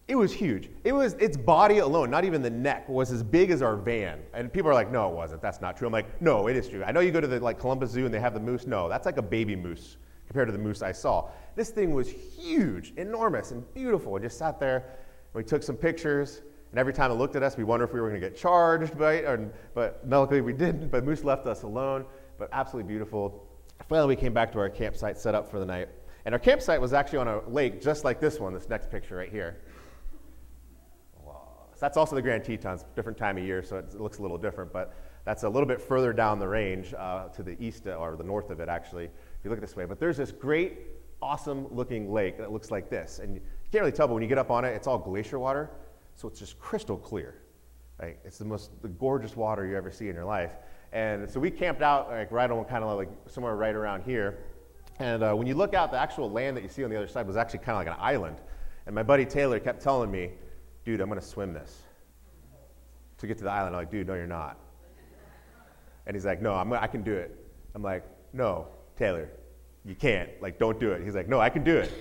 it 0.08 0.16
was 0.16 0.34
huge. 0.34 0.70
It 0.84 0.94
was 0.94 1.14
its 1.16 1.38
body 1.38 1.78
alone, 1.80 2.10
not 2.10 2.26
even 2.26 2.42
the 2.42 2.50
neck, 2.50 2.90
was 2.90 3.12
as 3.12 3.22
big 3.22 3.52
as 3.52 3.62
our 3.62 3.76
van. 3.76 4.22
And 4.34 4.52
people 4.52 4.72
are 4.72 4.74
like, 4.74 4.90
"No, 4.90 5.10
it 5.10 5.16
wasn't. 5.16 5.42
That's 5.42 5.60
not 5.60 5.76
true." 5.76 5.86
I'm 5.86 5.92
like, 5.92 6.22
"No, 6.22 6.48
it 6.48 6.56
is 6.56 6.70
true. 6.70 6.82
I 6.82 6.94
know 6.94 7.02
you 7.02 7.12
go 7.12 7.20
to 7.20 7.28
the 7.28 7.42
like 7.42 7.60
Columbus 7.60 7.92
Zoo 7.92 8.06
and 8.06 8.14
they 8.14 8.20
have 8.22 8.34
the 8.34 8.40
moose. 8.40 8.66
No, 8.66 8.88
that's 8.88 9.06
like 9.06 9.18
a 9.18 9.22
baby 9.22 9.54
moose 9.54 9.98
compared 10.28 10.48
to 10.48 10.52
the 10.52 10.58
moose 10.58 10.82
I 10.82 10.92
saw. 10.92 11.30
This 11.56 11.70
thing 11.70 11.94
was 11.94 12.10
huge, 12.10 12.94
enormous, 12.98 13.52
and 13.52 13.64
beautiful. 13.74 14.16
It 14.18 14.22
just 14.22 14.38
sat 14.38 14.60
there. 14.60 14.78
and 14.78 15.34
We 15.34 15.44
took 15.44 15.64
some 15.64 15.76
pictures, 15.76 16.42
and 16.72 16.80
every 16.80 16.94
time 16.94 17.12
it 17.12 17.16
looked 17.16 17.36
at 17.36 17.44
us, 17.44 17.58
we 17.58 17.64
wondered 17.64 17.86
if 17.86 17.94
we 17.94 18.02
were 18.02 18.10
going 18.10 18.22
to 18.22 18.30
get 18.30 18.38
charged, 18.38 18.94
right? 19.00 19.24
Or, 19.24 19.52
but 19.74 20.02
luckily 20.06 20.42
we 20.42 20.54
didn't. 20.54 20.90
But 20.90 21.06
moose 21.06 21.24
left 21.24 21.48
us 21.48 21.64
alone. 21.64 22.06
But 22.38 22.50
absolutely 22.52 22.88
beautiful. 22.88 23.48
Finally, 23.90 24.16
we 24.16 24.22
came 24.22 24.34
back 24.34 24.52
to 24.52 24.60
our 24.60 24.70
campsite, 24.70 25.18
set 25.18 25.34
up 25.34 25.50
for 25.50 25.60
the 25.60 25.66
night. 25.66 25.90
And 26.26 26.36
our 26.36 26.40
campsite 26.40 26.82
was 26.82 26.94
actually 26.94 27.20
on 27.20 27.28
a 27.28 27.50
lake 27.50 27.82
just 27.82 28.04
like 28.04 28.20
this 28.20 28.40
one, 28.40 28.54
this 28.54 28.68
next 28.68 28.92
picture 28.92 29.16
right 29.16 29.32
here. 29.32 29.62
So 31.24 31.82
that's 31.82 31.96
also 31.96 32.16
the 32.16 32.22
Grand 32.24 32.44
Tetons, 32.44 32.84
different 32.96 33.20
time 33.20 33.38
of 33.38 33.44
year, 33.44 33.62
so 33.62 33.78
it 33.78 33.94
looks 34.02 34.18
a 34.18 34.24
little 34.24 34.40
different, 34.40 34.74
but 34.74 34.96
that's 35.26 35.44
a 35.44 35.50
little 35.50 35.68
bit 35.68 35.80
further 35.80 36.12
down 36.12 36.40
the 36.40 36.48
range 36.48 36.94
uh, 36.96 37.28
to 37.28 37.44
the 37.44 37.56
east 37.64 37.86
or 37.86 38.16
the 38.16 38.24
north 38.24 38.50
of 38.50 38.60
it, 38.60 38.68
actually, 38.68 39.10
you 39.48 39.50
look 39.50 39.64
at 39.64 39.68
this 39.68 39.76
way. 39.76 39.86
But 39.86 40.00
there's 40.00 40.18
this 40.18 40.32
great, 40.32 40.80
awesome 41.22 41.68
looking 41.72 42.12
lake 42.12 42.38
that 42.38 42.52
looks 42.52 42.70
like 42.70 42.90
this. 42.90 43.20
And 43.20 43.36
you 43.36 43.42
can't 43.72 43.82
really 43.82 43.92
tell, 43.92 44.08
but 44.08 44.14
when 44.14 44.24
you 44.24 44.30
get 44.30 44.38
up 44.38 44.52
on 44.52 44.66
it, 44.66 44.70
it's 44.70 44.88
all 44.88 44.98
glacier 44.98 45.40
water, 45.40 45.70
so 46.16 46.28
it's 46.28 46.40
just 46.40 46.60
crystal 46.60 46.98
clear. 46.98 47.42
Right? 48.00 48.20
It's 48.24 48.38
the 48.38 48.46
most 48.46 48.80
the 48.82 48.90
gorgeous 48.90 49.36
water 49.36 49.66
you 49.66 49.76
ever 49.76 49.92
see 49.92 50.10
in 50.10 50.16
your 50.16 50.26
life. 50.26 50.52
And 50.94 51.30
so 51.30 51.40
we 51.40 51.50
camped 51.50 51.82
out 51.82 52.10
like 52.10 52.32
right 52.32 52.50
on 52.50 52.64
kind 52.66 52.84
of 52.84 52.96
like 52.96 53.10
somewhere 53.28 53.56
right 53.56 53.76
around 53.76 54.04
here. 54.04 54.40
And 55.00 55.24
uh, 55.24 55.34
when 55.34 55.48
you 55.48 55.56
look 55.56 55.74
out, 55.74 55.92
the 55.92 55.98
actual 55.98 56.30
land 56.30 56.56
that 56.58 56.64
you 56.64 56.70
see 56.70 56.84
on 56.84 56.90
the 56.90 56.98
other 56.98 57.08
side 57.08 57.28
was 57.28 57.38
actually 57.38 57.60
kind 57.60 57.78
of 57.78 57.86
like 57.86 57.96
an 57.96 58.02
island. 58.04 58.38
And 58.86 58.96
my 58.96 59.04
buddy 59.04 59.26
Taylor 59.26 59.60
kept 59.60 59.82
telling 59.82 60.12
me, 60.12 60.32
dude, 60.86 61.02
I'm 61.02 61.10
going 61.10 61.20
to 61.20 61.26
swim 61.26 61.54
this 61.54 61.82
to 63.18 63.28
get 63.28 63.38
to 63.40 63.44
the 63.44 63.52
island. 63.52 63.76
I'm 63.76 63.82
like, 63.82 63.92
dude, 63.92 64.08
no, 64.08 64.14
you're 64.14 64.28
not. 64.28 64.58
And 66.06 66.16
he's 66.16 66.26
like, 66.26 66.42
no, 66.42 66.54
I'm, 66.54 66.72
I 66.72 66.88
can 66.88 67.04
do 67.04 67.14
it. 67.14 67.36
I'm 67.76 67.84
like, 67.84 68.06
no, 68.32 68.68
Taylor, 68.98 69.30
you 69.86 69.96
can't. 69.96 70.30
Like, 70.42 70.60
don't 70.60 70.80
do 70.80 70.92
it. 70.92 71.04
He's 71.04 71.16
like, 71.16 71.28
no, 71.28 71.40
I 71.40 71.50
can 71.50 71.64
do 71.64 71.78
it. 71.78 71.92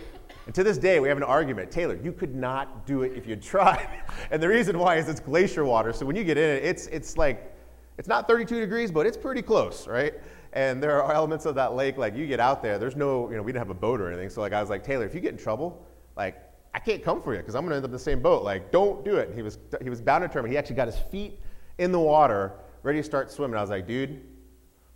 And 0.46 0.54
to 0.54 0.62
this 0.62 0.78
day, 0.78 1.00
we 1.00 1.08
have 1.08 1.16
an 1.16 1.24
argument. 1.24 1.70
Taylor, 1.70 1.98
you 2.02 2.12
could 2.12 2.34
not 2.34 2.86
do 2.86 3.02
it 3.02 3.12
if 3.16 3.26
you 3.26 3.36
tried. 3.36 3.88
and 4.30 4.42
the 4.42 4.48
reason 4.48 4.78
why 4.78 4.96
is 4.96 5.08
it's 5.08 5.20
glacier 5.20 5.64
water. 5.64 5.92
So 5.92 6.06
when 6.06 6.16
you 6.16 6.24
get 6.24 6.38
in 6.38 6.56
it, 6.56 6.64
it's, 6.64 6.86
it's 6.86 7.16
like, 7.16 7.52
it's 7.98 8.08
not 8.08 8.28
32 8.28 8.60
degrees, 8.60 8.90
but 8.90 9.06
it's 9.06 9.16
pretty 9.16 9.42
close, 9.42 9.88
right? 9.88 10.14
And 10.52 10.82
there 10.82 11.02
are 11.02 11.12
elements 11.12 11.46
of 11.46 11.54
that 11.56 11.74
lake, 11.74 11.98
like 11.98 12.16
you 12.16 12.26
get 12.26 12.40
out 12.40 12.62
there, 12.62 12.78
there's 12.78 12.96
no, 12.96 13.28
you 13.28 13.36
know, 13.36 13.42
we 13.42 13.52
didn't 13.52 13.60
have 13.60 13.70
a 13.70 13.78
boat 13.78 14.00
or 14.00 14.08
anything. 14.08 14.30
So 14.30 14.40
like 14.40 14.52
I 14.52 14.60
was 14.60 14.70
like, 14.70 14.84
Taylor, 14.84 15.04
if 15.04 15.14
you 15.14 15.20
get 15.20 15.32
in 15.32 15.38
trouble, 15.38 15.86
like 16.16 16.42
I 16.74 16.78
can't 16.78 17.02
come 17.02 17.22
for 17.22 17.32
you 17.32 17.40
because 17.40 17.54
I'm 17.54 17.66
to 17.68 17.74
end 17.74 17.84
up 17.84 17.88
in 17.88 17.92
the 17.92 17.98
same 17.98 18.20
boat. 18.20 18.44
Like, 18.44 18.70
don't 18.70 19.04
do 19.04 19.16
it. 19.16 19.32
he 19.34 19.42
was, 19.42 19.58
he 19.82 19.90
was 19.90 20.00
bound 20.00 20.24
and 20.24 20.30
determined. 20.30 20.52
He 20.52 20.58
actually 20.58 20.76
got 20.76 20.86
his 20.86 20.98
feet 20.98 21.40
in 21.78 21.90
the 21.90 21.98
water, 21.98 22.52
ready 22.82 22.98
to 22.98 23.02
start 23.02 23.30
swimming. 23.30 23.56
I 23.56 23.62
was 23.62 23.70
like, 23.70 23.86
dude, 23.86 24.22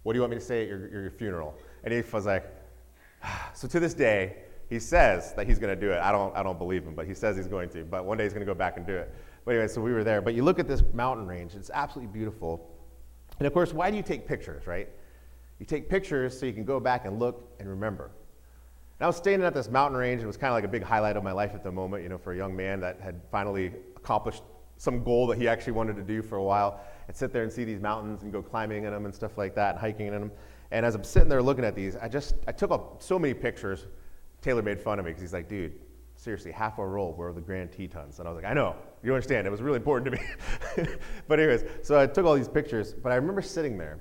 what 0.03 0.13
do 0.13 0.19
you 0.19 0.21
want 0.21 0.31
me 0.31 0.39
to 0.39 0.45
say 0.45 0.63
at 0.63 0.69
your, 0.69 0.89
your 0.89 1.11
funeral? 1.11 1.57
And 1.85 1.93
he 1.93 2.03
was 2.13 2.27
like, 2.27 2.45
so 3.55 3.69
to 3.69 3.81
this 3.81 3.95
day, 3.95 4.37
he 4.69 4.79
says 4.79 5.33
that 5.35 5.47
he's 5.47 5.59
going 5.59 5.75
to 5.75 5.81
do 5.81 5.93
it. 5.93 5.99
I 5.99 6.13
don't, 6.13 6.35
I 6.37 6.43
don't 6.43 6.59
believe 6.59 6.85
him, 6.85 6.95
but 6.95 7.07
he 7.07 7.15
says 7.15 7.37
he's 7.37 7.49
going 7.49 7.69
to. 7.71 7.85
But 7.85 8.05
one 8.05 8.17
day 8.17 8.25
he's 8.25 8.33
going 8.33 8.47
to 8.47 8.51
go 8.51 8.57
back 8.57 8.77
and 8.77 8.87
do 8.87 8.95
it. 8.95 9.13
But 9.45 9.53
anyway, 9.53 9.69
so 9.69 9.81
we 9.81 9.93
were 9.93 10.05
there. 10.05 10.23
But 10.23 10.35
you 10.35 10.45
look 10.45 10.61
at 10.61 10.69
this 10.69 10.83
mountain 10.95 11.27
range, 11.27 11.55
it's 11.55 11.71
absolutely 11.75 12.13
beautiful. 12.13 12.71
And 13.39 13.47
of 13.47 13.53
course, 13.53 13.73
why 13.73 13.91
do 13.91 13.97
you 13.97 14.03
take 14.03 14.29
pictures, 14.29 14.67
right? 14.67 14.89
You 15.59 15.67
take 15.67 15.89
pictures 15.91 16.39
so 16.39 16.47
you 16.47 16.53
can 16.53 16.65
go 16.65 16.79
back 16.79 17.05
and 17.05 17.19
look 17.19 17.53
and 17.59 17.69
remember. 17.69 18.05
And 18.05 19.05
I 19.05 19.07
was 19.07 19.17
standing 19.17 19.47
at 19.47 19.55
this 19.55 19.69
mountain 19.69 19.99
range. 19.99 20.23
It 20.23 20.27
was 20.27 20.37
kind 20.37 20.53
of 20.53 20.55
like 20.55 20.65
a 20.65 20.69
big 20.69 20.83
highlight 20.83 21.17
of 21.17 21.25
my 21.25 21.33
life 21.33 21.53
at 21.55 21.65
the 21.65 21.73
moment, 21.73 22.03
you 22.03 22.09
know, 22.09 22.19
for 22.19 22.33
a 22.33 22.37
young 22.37 22.55
man 22.55 22.81
that 22.81 23.01
had 23.01 23.21
finally 23.33 23.73
accomplished 23.97 24.43
some 24.77 25.03
goal 25.03 25.27
that 25.27 25.39
he 25.39 25.49
actually 25.49 25.73
wanted 25.73 25.97
to 25.97 26.03
do 26.03 26.23
for 26.23 26.37
a 26.37 26.43
while. 26.43 26.81
And 27.09 27.17
sit 27.17 27.33
there 27.33 27.43
and 27.43 27.53
see 27.53 27.65
these 27.65 27.81
mountains 27.81 28.23
and 28.23 28.31
go 28.31 28.41
climbing 28.41 28.85
in 28.85 28.93
them 28.93 29.05
and 29.05 29.15
stuff 29.15 29.37
like 29.37 29.55
that 29.57 29.71
and 29.73 29.81
hiking 29.81 30.07
in 30.07 30.13
them. 30.13 30.31
And 30.71 30.87
as 30.87 30.95
I'm 30.95 31.05
sitting 31.05 31.29
there 31.29 31.43
looking 31.43 31.65
at 31.65 31.75
these, 31.75 31.97
I 31.97 32.09
just, 32.09 32.35
I 32.47 32.53
took 32.53 32.71
up 32.71 33.03
so 33.03 33.19
many 33.19 33.35
pictures. 33.35 33.87
Taylor 34.41 34.63
made 34.63 34.81
fun 34.81 34.99
of 34.99 35.05
me 35.05 35.11
because 35.11 35.23
he's 35.23 35.33
like, 35.33 35.49
dude, 35.49 35.73
seriously, 36.15 36.53
half 36.53 36.79
a 36.79 36.87
roll 36.87 37.13
were 37.15 37.33
the 37.33 37.41
Grand 37.41 37.73
Tetons. 37.73 38.19
And 38.19 38.29
I 38.29 38.31
was 38.31 38.43
like, 38.43 38.51
I 38.51 38.55
know, 38.55 38.77
you 39.03 39.13
understand. 39.13 39.47
It 39.47 39.51
was 39.51 39.63
really 39.63 39.77
important 39.77 40.15
to 40.15 40.85
me. 40.85 40.89
but 41.29 41.41
anyways, 41.41 41.65
so 41.83 41.99
I 41.99 42.07
took 42.07 42.25
all 42.25 42.35
these 42.35 42.49
pictures. 42.49 42.95
But 42.95 43.13
I 43.13 43.17
remember 43.17 43.43
sitting 43.43 43.77
there 43.79 43.99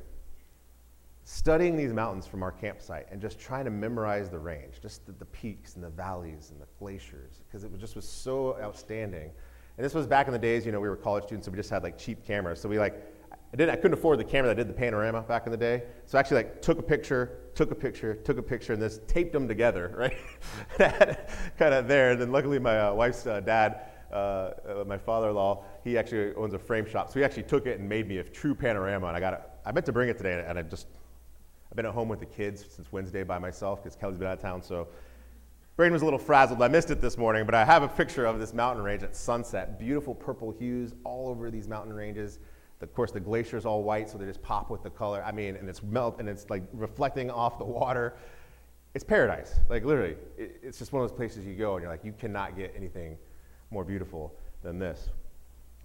studying 1.23 1.77
these 1.77 1.93
mountains 1.93 2.25
from 2.25 2.41
our 2.41 2.51
campsite 2.51 3.05
and 3.11 3.21
just 3.21 3.39
trying 3.39 3.63
to 3.63 3.69
memorize 3.69 4.31
the 4.31 4.39
range, 4.39 4.81
just 4.81 5.05
the, 5.05 5.11
the 5.11 5.25
peaks 5.25 5.75
and 5.75 5.83
the 5.83 5.89
valleys 5.89 6.49
and 6.51 6.59
the 6.59 6.65
glaciers, 6.79 7.39
because 7.47 7.63
it 7.63 7.71
was 7.71 7.79
just 7.79 7.95
was 7.95 8.07
so 8.07 8.57
outstanding. 8.59 9.29
And 9.77 9.85
this 9.85 9.93
was 9.93 10.07
back 10.07 10.25
in 10.25 10.33
the 10.33 10.39
days, 10.39 10.65
you 10.65 10.71
know, 10.71 10.79
we 10.79 10.89
were 10.89 10.95
college 10.95 11.25
students, 11.25 11.45
so 11.45 11.51
we 11.51 11.57
just 11.57 11.69
had 11.69 11.83
like 11.83 11.99
cheap 11.99 12.25
cameras. 12.25 12.59
So 12.59 12.67
we 12.67 12.79
like, 12.79 12.95
I 13.51 13.57
didn't, 13.57 13.71
I 13.71 13.75
couldn't 13.77 13.93
afford 13.93 14.19
the 14.19 14.23
camera 14.23 14.49
that 14.49 14.55
did 14.55 14.67
the 14.67 14.73
panorama 14.73 15.21
back 15.23 15.47
in 15.47 15.51
the 15.51 15.57
day. 15.57 15.83
So 16.05 16.17
I 16.17 16.19
actually 16.19 16.37
like 16.37 16.61
took 16.61 16.77
a 16.77 16.83
picture, 16.83 17.39
took 17.55 17.71
a 17.71 17.75
picture, 17.75 18.13
took 18.13 18.37
a 18.37 18.43
picture, 18.43 18.73
and 18.73 18.81
this 18.81 18.99
taped 19.07 19.33
them 19.33 19.47
together, 19.47 19.91
right? 20.77 21.17
kind 21.57 21.73
of 21.73 21.87
there. 21.87 22.11
And 22.11 22.21
then 22.21 22.31
luckily 22.31 22.59
my 22.59 22.79
uh, 22.79 22.93
wife's 22.93 23.25
uh, 23.25 23.39
dad, 23.39 23.81
uh, 24.11 24.15
uh, 24.15 24.83
my 24.85 24.97
father-in-law, 24.97 25.63
he 25.83 25.97
actually 25.97 26.35
owns 26.35 26.53
a 26.53 26.59
frame 26.59 26.85
shop. 26.85 27.09
So 27.09 27.19
he 27.19 27.25
actually 27.25 27.43
took 27.43 27.65
it 27.65 27.79
and 27.79 27.89
made 27.89 28.07
me 28.07 28.17
a 28.17 28.23
true 28.23 28.53
panorama. 28.53 29.07
And 29.07 29.17
I 29.17 29.19
got 29.19 29.33
it. 29.33 29.41
I 29.65 29.71
meant 29.71 29.85
to 29.87 29.91
bring 29.91 30.09
it 30.09 30.17
today, 30.17 30.43
and 30.47 30.57
I 30.57 30.61
just 30.61 30.87
I've 31.71 31.75
been 31.75 31.85
at 31.85 31.93
home 31.93 32.09
with 32.09 32.19
the 32.19 32.25
kids 32.25 32.65
since 32.67 32.91
Wednesday 32.91 33.23
by 33.23 33.37
myself 33.37 33.83
because 33.83 33.95
Kelly's 33.95 34.17
been 34.17 34.27
out 34.27 34.33
of 34.33 34.41
town. 34.41 34.63
So 34.63 34.87
brain 35.75 35.91
was 35.91 36.01
a 36.01 36.05
little 36.05 36.19
frazzled. 36.19 36.61
I 36.61 36.67
missed 36.67 36.89
it 36.89 36.99
this 36.99 37.17
morning, 37.17 37.45
but 37.45 37.53
I 37.53 37.63
have 37.63 37.83
a 37.83 37.87
picture 37.87 38.25
of 38.25 38.39
this 38.39 38.53
mountain 38.53 38.83
range 38.83 39.03
at 39.03 39.15
sunset. 39.15 39.77
Beautiful 39.77 40.15
purple 40.15 40.51
hues 40.51 40.95
all 41.03 41.29
over 41.29 41.51
these 41.51 41.67
mountain 41.67 41.93
ranges. 41.93 42.39
Of 42.81 42.93
course, 42.93 43.11
the 43.11 43.19
glacier's 43.19 43.65
all 43.65 43.83
white, 43.83 44.09
so 44.09 44.17
they 44.17 44.25
just 44.25 44.41
pop 44.41 44.69
with 44.69 44.83
the 44.83 44.89
color. 44.89 45.23
I 45.25 45.31
mean, 45.31 45.55
and 45.57 45.67
it's 45.67 45.83
melt 45.83 46.19
and 46.19 46.29
it's 46.29 46.49
like 46.49 46.63
reflecting 46.71 47.29
off 47.29 47.57
the 47.57 47.65
water. 47.65 48.15
It's 48.93 49.03
paradise. 49.03 49.59
Like 49.69 49.83
literally, 49.83 50.15
it's 50.37 50.79
just 50.79 50.93
one 50.93 51.03
of 51.03 51.09
those 51.09 51.15
places 51.15 51.45
you 51.45 51.55
go 51.55 51.75
and 51.75 51.83
you're 51.83 51.91
like, 51.91 52.05
you 52.05 52.13
cannot 52.13 52.55
get 52.55 52.73
anything 52.75 53.17
more 53.69 53.83
beautiful 53.83 54.33
than 54.63 54.79
this. 54.79 55.09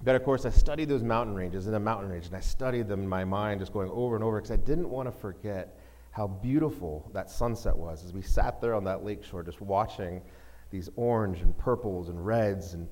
But 0.02 0.14
of 0.16 0.24
course, 0.24 0.44
I 0.44 0.50
studied 0.50 0.88
those 0.88 1.02
mountain 1.02 1.34
ranges 1.34 1.66
and 1.66 1.74
the 1.74 1.80
mountain 1.80 2.10
range, 2.10 2.26
and 2.26 2.36
I 2.36 2.40
studied 2.40 2.88
them 2.88 3.00
in 3.00 3.08
my 3.08 3.24
mind, 3.24 3.60
just 3.60 3.72
going 3.72 3.90
over 3.90 4.16
and 4.16 4.24
over, 4.24 4.38
because 4.38 4.50
I 4.50 4.56
didn't 4.56 4.88
want 4.88 5.06
to 5.06 5.12
forget 5.12 5.78
how 6.10 6.26
beautiful 6.26 7.10
that 7.12 7.30
sunset 7.30 7.76
was 7.76 8.04
as 8.04 8.12
we 8.12 8.22
sat 8.22 8.60
there 8.60 8.74
on 8.74 8.84
that 8.84 9.04
lake 9.04 9.24
shore, 9.24 9.42
just 9.42 9.60
watching 9.60 10.22
these 10.70 10.88
orange 10.96 11.40
and 11.40 11.56
purples 11.58 12.08
and 12.08 12.24
reds 12.24 12.74
and 12.74 12.88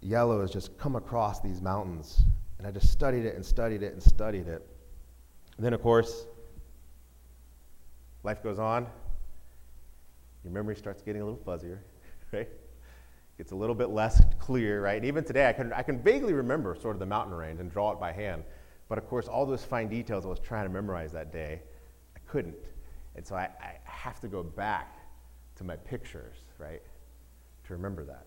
yellows 0.00 0.50
just 0.50 0.76
come 0.78 0.96
across 0.96 1.40
these 1.40 1.60
mountains. 1.60 2.22
And 2.62 2.68
I 2.68 2.70
just 2.70 2.92
studied 2.92 3.24
it 3.24 3.34
and 3.34 3.44
studied 3.44 3.82
it 3.82 3.92
and 3.92 4.00
studied 4.00 4.46
it. 4.46 4.64
And 5.56 5.66
then, 5.66 5.72
of 5.72 5.82
course, 5.82 6.26
life 8.22 8.40
goes 8.40 8.60
on, 8.60 8.86
your 10.44 10.52
memory 10.52 10.76
starts 10.76 11.02
getting 11.02 11.22
a 11.22 11.24
little 11.24 11.40
fuzzier, 11.40 11.78
right? 12.32 12.48
Gets 13.36 13.50
a 13.50 13.56
little 13.56 13.74
bit 13.74 13.88
less 13.90 14.22
clear, 14.38 14.80
right? 14.80 14.94
And 14.94 15.04
even 15.04 15.24
today, 15.24 15.48
I 15.48 15.52
can, 15.52 15.72
I 15.72 15.82
can 15.82 16.00
vaguely 16.00 16.34
remember 16.34 16.76
sort 16.80 16.94
of 16.94 17.00
the 17.00 17.06
mountain 17.06 17.34
range 17.34 17.58
and 17.58 17.68
draw 17.68 17.90
it 17.90 17.98
by 17.98 18.12
hand. 18.12 18.44
But 18.88 18.96
of 18.96 19.08
course, 19.08 19.26
all 19.26 19.44
those 19.44 19.64
fine 19.64 19.88
details 19.88 20.24
I 20.24 20.28
was 20.28 20.38
trying 20.38 20.64
to 20.64 20.72
memorize 20.72 21.10
that 21.10 21.32
day, 21.32 21.62
I 22.14 22.20
couldn't. 22.30 22.54
And 23.16 23.26
so 23.26 23.34
I, 23.34 23.48
I 23.60 23.74
have 23.82 24.20
to 24.20 24.28
go 24.28 24.44
back 24.44 24.98
to 25.56 25.64
my 25.64 25.74
pictures, 25.74 26.36
right, 26.60 26.82
to 27.66 27.72
remember 27.72 28.04
that. 28.04 28.24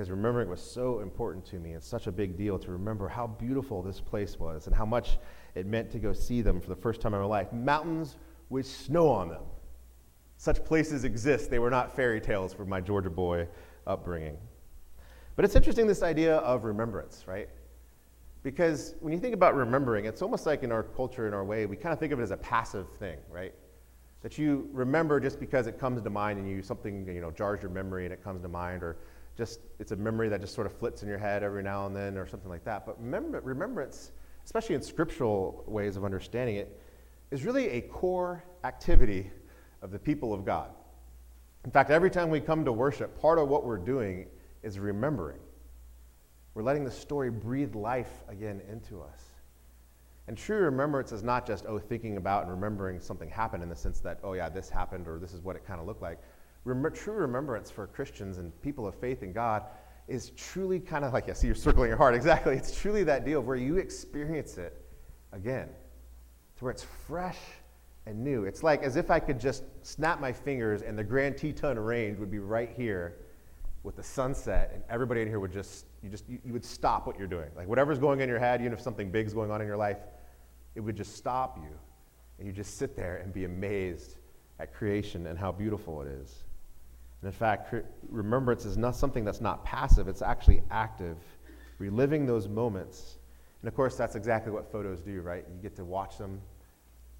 Because 0.00 0.10
remembering 0.10 0.48
was 0.48 0.62
so 0.62 1.00
important 1.00 1.44
to 1.44 1.56
me 1.56 1.72
and 1.72 1.82
such 1.82 2.06
a 2.06 2.10
big 2.10 2.34
deal 2.34 2.58
to 2.58 2.70
remember 2.70 3.06
how 3.06 3.26
beautiful 3.26 3.82
this 3.82 4.00
place 4.00 4.38
was 4.38 4.66
and 4.66 4.74
how 4.74 4.86
much 4.86 5.18
it 5.54 5.66
meant 5.66 5.90
to 5.90 5.98
go 5.98 6.14
see 6.14 6.40
them 6.40 6.58
for 6.58 6.70
the 6.70 6.74
first 6.74 7.02
time 7.02 7.12
in 7.12 7.20
my 7.20 7.26
life. 7.26 7.52
Mountains 7.52 8.16
with 8.48 8.64
snow 8.64 9.10
on 9.10 9.28
them. 9.28 9.42
Such 10.38 10.64
places 10.64 11.04
exist. 11.04 11.50
They 11.50 11.58
were 11.58 11.68
not 11.68 11.94
fairy 11.94 12.18
tales 12.18 12.54
for 12.54 12.64
my 12.64 12.80
Georgia 12.80 13.10
boy 13.10 13.46
upbringing. 13.86 14.38
But 15.36 15.44
it's 15.44 15.54
interesting, 15.54 15.86
this 15.86 16.02
idea 16.02 16.36
of 16.36 16.64
remembrance, 16.64 17.24
right? 17.26 17.50
Because 18.42 18.94
when 19.00 19.12
you 19.12 19.18
think 19.18 19.34
about 19.34 19.54
remembering, 19.54 20.06
it's 20.06 20.22
almost 20.22 20.46
like 20.46 20.62
in 20.62 20.72
our 20.72 20.84
culture, 20.84 21.28
in 21.28 21.34
our 21.34 21.44
way, 21.44 21.66
we 21.66 21.76
kind 21.76 21.92
of 21.92 21.98
think 21.98 22.14
of 22.14 22.20
it 22.20 22.22
as 22.22 22.30
a 22.30 22.38
passive 22.38 22.88
thing, 22.98 23.18
right? 23.30 23.52
That 24.22 24.38
you 24.38 24.66
remember 24.72 25.20
just 25.20 25.38
because 25.38 25.66
it 25.66 25.78
comes 25.78 26.00
to 26.00 26.08
mind 26.08 26.38
and 26.38 26.48
you 26.48 26.62
something 26.62 27.06
you 27.06 27.20
know 27.20 27.30
jars 27.30 27.60
your 27.60 27.70
memory 27.70 28.06
and 28.06 28.14
it 28.14 28.24
comes 28.24 28.40
to 28.40 28.48
mind, 28.48 28.82
or 28.82 28.96
just 29.40 29.60
it's 29.78 29.90
a 29.92 29.96
memory 29.96 30.28
that 30.28 30.42
just 30.42 30.54
sort 30.54 30.66
of 30.66 30.72
flits 30.74 31.02
in 31.02 31.08
your 31.08 31.18
head 31.18 31.42
every 31.42 31.62
now 31.62 31.86
and 31.86 31.96
then, 31.96 32.18
or 32.18 32.28
something 32.28 32.50
like 32.50 32.62
that. 32.64 32.84
But 32.84 33.00
remember, 33.02 33.40
remembrance, 33.40 34.12
especially 34.44 34.74
in 34.74 34.82
scriptural 34.82 35.64
ways 35.66 35.96
of 35.96 36.04
understanding 36.04 36.56
it, 36.56 36.78
is 37.30 37.44
really 37.44 37.70
a 37.70 37.80
core 37.80 38.44
activity 38.64 39.30
of 39.80 39.90
the 39.90 39.98
people 39.98 40.34
of 40.34 40.44
God. 40.44 40.70
In 41.64 41.70
fact, 41.70 41.90
every 41.90 42.10
time 42.10 42.28
we 42.28 42.38
come 42.38 42.66
to 42.66 42.72
worship, 42.72 43.18
part 43.18 43.38
of 43.38 43.48
what 43.48 43.64
we're 43.64 43.78
doing 43.78 44.26
is 44.62 44.78
remembering. 44.78 45.40
We're 46.52 46.62
letting 46.62 46.84
the 46.84 46.90
story 46.90 47.30
breathe 47.30 47.74
life 47.74 48.22
again 48.28 48.60
into 48.70 49.00
us. 49.00 49.24
And 50.28 50.36
true 50.36 50.58
remembrance 50.58 51.12
is 51.12 51.22
not 51.22 51.46
just, 51.46 51.64
oh, 51.66 51.78
thinking 51.78 52.18
about 52.18 52.42
and 52.42 52.52
remembering 52.52 53.00
something 53.00 53.28
happened 53.30 53.62
in 53.62 53.70
the 53.70 53.76
sense 53.76 54.00
that, 54.00 54.20
oh, 54.22 54.34
yeah, 54.34 54.50
this 54.50 54.68
happened 54.68 55.08
or 55.08 55.18
this 55.18 55.32
is 55.32 55.40
what 55.40 55.56
it 55.56 55.66
kind 55.66 55.80
of 55.80 55.86
looked 55.86 56.02
like. 56.02 56.20
True 56.64 57.14
remembrance 57.14 57.70
for 57.70 57.86
Christians 57.86 58.38
and 58.38 58.58
people 58.62 58.86
of 58.86 58.94
faith 58.94 59.22
in 59.22 59.32
God 59.32 59.64
is 60.08 60.30
truly 60.30 60.80
kind 60.80 61.04
of 61.04 61.12
like, 61.12 61.28
I 61.28 61.32
see 61.32 61.46
you're 61.46 61.56
circling 61.56 61.88
your 61.88 61.96
heart. 61.96 62.14
Exactly. 62.20 62.56
It's 62.56 62.78
truly 62.78 63.04
that 63.04 63.24
deal 63.24 63.40
where 63.40 63.56
you 63.56 63.76
experience 63.76 64.58
it 64.58 64.84
again, 65.32 65.68
to 66.56 66.64
where 66.64 66.72
it's 66.72 66.84
fresh 67.06 67.38
and 68.06 68.22
new. 68.22 68.44
It's 68.44 68.62
like 68.62 68.82
as 68.82 68.96
if 68.96 69.10
I 69.10 69.20
could 69.20 69.38
just 69.38 69.64
snap 69.82 70.20
my 70.20 70.32
fingers 70.32 70.82
and 70.82 70.98
the 70.98 71.04
Grand 71.04 71.36
Teton 71.38 71.78
Range 71.78 72.18
would 72.18 72.30
be 72.30 72.40
right 72.40 72.70
here 72.76 73.18
with 73.82 73.96
the 73.96 74.02
sunset, 74.02 74.72
and 74.74 74.82
everybody 74.90 75.22
in 75.22 75.28
here 75.28 75.40
would 75.40 75.52
just, 75.52 75.86
you 76.02 76.10
just, 76.10 76.28
you, 76.28 76.38
you 76.44 76.52
would 76.52 76.64
stop 76.64 77.06
what 77.06 77.18
you're 77.18 77.28
doing. 77.28 77.48
Like 77.56 77.66
whatever's 77.66 77.98
going 77.98 78.18
on 78.18 78.24
in 78.24 78.28
your 78.28 78.38
head, 78.38 78.60
even 78.60 78.74
if 78.74 78.80
something 78.80 79.10
big's 79.10 79.32
going 79.32 79.50
on 79.50 79.62
in 79.62 79.66
your 79.66 79.76
life, 79.76 79.98
it 80.74 80.80
would 80.80 80.96
just 80.96 81.16
stop 81.16 81.56
you. 81.56 81.70
And 82.38 82.46
you 82.46 82.52
just 82.52 82.76
sit 82.76 82.96
there 82.96 83.16
and 83.18 83.32
be 83.32 83.44
amazed 83.44 84.16
at 84.58 84.74
creation 84.74 85.26
and 85.26 85.38
how 85.38 85.52
beautiful 85.52 86.02
it 86.02 86.08
is. 86.08 86.44
And 87.22 87.28
in 87.28 87.32
fact, 87.32 87.74
remembrance 88.08 88.64
is 88.64 88.76
not 88.76 88.96
something 88.96 89.24
that's 89.24 89.40
not 89.40 89.64
passive, 89.64 90.08
it's 90.08 90.22
actually 90.22 90.62
active, 90.70 91.18
reliving 91.78 92.26
those 92.26 92.48
moments. 92.48 93.18
And 93.62 93.68
of 93.68 93.74
course, 93.74 93.96
that's 93.96 94.14
exactly 94.14 94.52
what 94.52 94.70
photos 94.72 95.00
do, 95.00 95.20
right? 95.20 95.44
You 95.54 95.60
get 95.62 95.76
to 95.76 95.84
watch 95.84 96.16
them, 96.16 96.40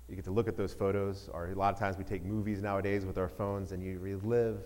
you 0.08 0.16
get 0.16 0.24
to 0.24 0.30
look 0.30 0.48
at 0.48 0.56
those 0.56 0.72
photos, 0.72 1.28
or 1.32 1.50
a 1.50 1.54
lot 1.54 1.72
of 1.72 1.78
times 1.78 1.98
we 1.98 2.04
take 2.04 2.24
movies 2.24 2.62
nowadays 2.62 3.04
with 3.04 3.18
our 3.18 3.28
phones 3.28 3.72
and 3.72 3.82
you 3.82 3.98
relive 3.98 4.58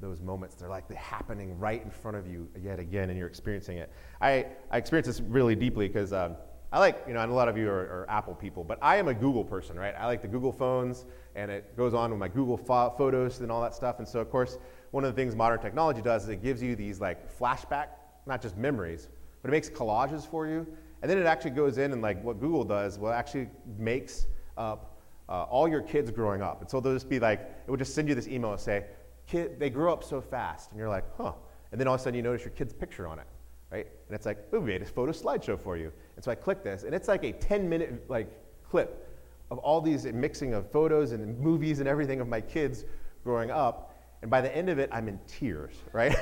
those 0.00 0.20
moments. 0.20 0.54
They're 0.54 0.68
like 0.68 0.88
they're 0.88 0.96
happening 0.98 1.58
right 1.58 1.82
in 1.82 1.90
front 1.90 2.16
of 2.16 2.26
you 2.26 2.48
yet 2.60 2.78
again, 2.78 3.10
and 3.10 3.18
you're 3.18 3.28
experiencing 3.28 3.78
it. 3.78 3.90
I, 4.20 4.46
I 4.70 4.78
experience 4.78 5.06
this 5.06 5.20
really 5.20 5.56
deeply 5.56 5.88
because 5.88 6.12
um, 6.12 6.36
I 6.72 6.78
like, 6.78 7.04
you 7.06 7.14
know, 7.14 7.20
and 7.20 7.30
a 7.30 7.34
lot 7.34 7.48
of 7.48 7.56
you 7.56 7.68
are, 7.68 7.80
are, 7.80 8.06
Apple 8.08 8.34
people, 8.34 8.64
but 8.64 8.78
I 8.82 8.96
am 8.96 9.08
a 9.08 9.14
Google 9.14 9.44
person, 9.44 9.78
right? 9.78 9.94
I 9.98 10.06
like 10.06 10.20
the 10.20 10.28
Google 10.28 10.52
phones, 10.52 11.06
and 11.34 11.50
it 11.50 11.76
goes 11.76 11.94
on 11.94 12.10
with 12.10 12.18
my 12.18 12.28
Google 12.28 12.56
fo- 12.56 12.90
photos 12.98 13.40
and 13.40 13.50
all 13.52 13.62
that 13.62 13.74
stuff. 13.74 13.98
And 13.98 14.06
so, 14.06 14.20
of 14.20 14.30
course, 14.30 14.58
one 14.90 15.04
of 15.04 15.14
the 15.14 15.20
things 15.20 15.34
modern 15.34 15.60
technology 15.60 16.02
does 16.02 16.24
is 16.24 16.28
it 16.28 16.42
gives 16.42 16.62
you 16.62 16.76
these 16.76 17.00
like 17.00 17.38
flashback, 17.38 17.88
not 18.26 18.40
just 18.42 18.56
memories, 18.56 19.08
but 19.42 19.48
it 19.48 19.52
makes 19.52 19.68
collages 19.68 20.26
for 20.26 20.46
you. 20.46 20.66
And 21.02 21.10
then 21.10 21.18
it 21.18 21.26
actually 21.26 21.50
goes 21.52 21.78
in 21.78 21.92
and 21.92 22.02
like 22.02 22.22
what 22.24 22.40
Google 22.40 22.64
does, 22.64 22.98
well, 22.98 23.12
actually 23.12 23.48
makes 23.78 24.26
up 24.56 24.98
uh, 25.28 25.42
all 25.44 25.68
your 25.68 25.82
kids 25.82 26.10
growing 26.10 26.42
up. 26.42 26.60
And 26.60 26.70
so 26.70 26.80
they'll 26.80 26.94
just 26.94 27.08
be 27.08 27.20
like, 27.20 27.40
it 27.66 27.70
would 27.70 27.78
just 27.78 27.94
send 27.94 28.08
you 28.08 28.14
this 28.14 28.28
email 28.28 28.52
and 28.52 28.60
say, 28.60 28.84
kid, 29.26 29.58
they 29.58 29.70
grew 29.70 29.92
up 29.92 30.04
so 30.04 30.20
fast. 30.20 30.70
And 30.70 30.78
you're 30.78 30.88
like, 30.88 31.04
huh. 31.16 31.32
And 31.72 31.80
then 31.80 31.88
all 31.88 31.94
of 31.94 32.00
a 32.00 32.02
sudden 32.02 32.16
you 32.16 32.22
notice 32.22 32.44
your 32.44 32.54
kid's 32.54 32.72
picture 32.72 33.06
on 33.06 33.18
it, 33.18 33.26
right? 33.70 33.86
And 34.08 34.14
it's 34.14 34.24
like, 34.24 34.38
we 34.52 34.60
made 34.60 34.82
a 34.82 34.86
photo 34.86 35.12
slideshow 35.12 35.58
for 35.58 35.76
you. 35.76 35.92
And 36.14 36.24
so 36.24 36.30
I 36.30 36.34
click 36.34 36.62
this, 36.62 36.84
and 36.84 36.94
it's 36.94 37.08
like 37.08 37.24
a 37.24 37.32
10 37.32 37.68
minute 37.68 38.08
like 38.08 38.28
clip 38.68 39.06
of 39.50 39.58
all 39.58 39.80
these 39.80 40.06
mixing 40.06 40.54
of 40.54 40.70
photos 40.70 41.12
and 41.12 41.38
movies 41.38 41.80
and 41.80 41.88
everything 41.88 42.20
of 42.20 42.28
my 42.28 42.40
kids 42.40 42.84
growing 43.22 43.50
up. 43.50 43.94
And 44.26 44.30
by 44.32 44.40
the 44.40 44.56
end 44.56 44.68
of 44.68 44.80
it, 44.80 44.90
I'm 44.90 45.06
in 45.06 45.20
tears, 45.28 45.76
right? 45.92 46.12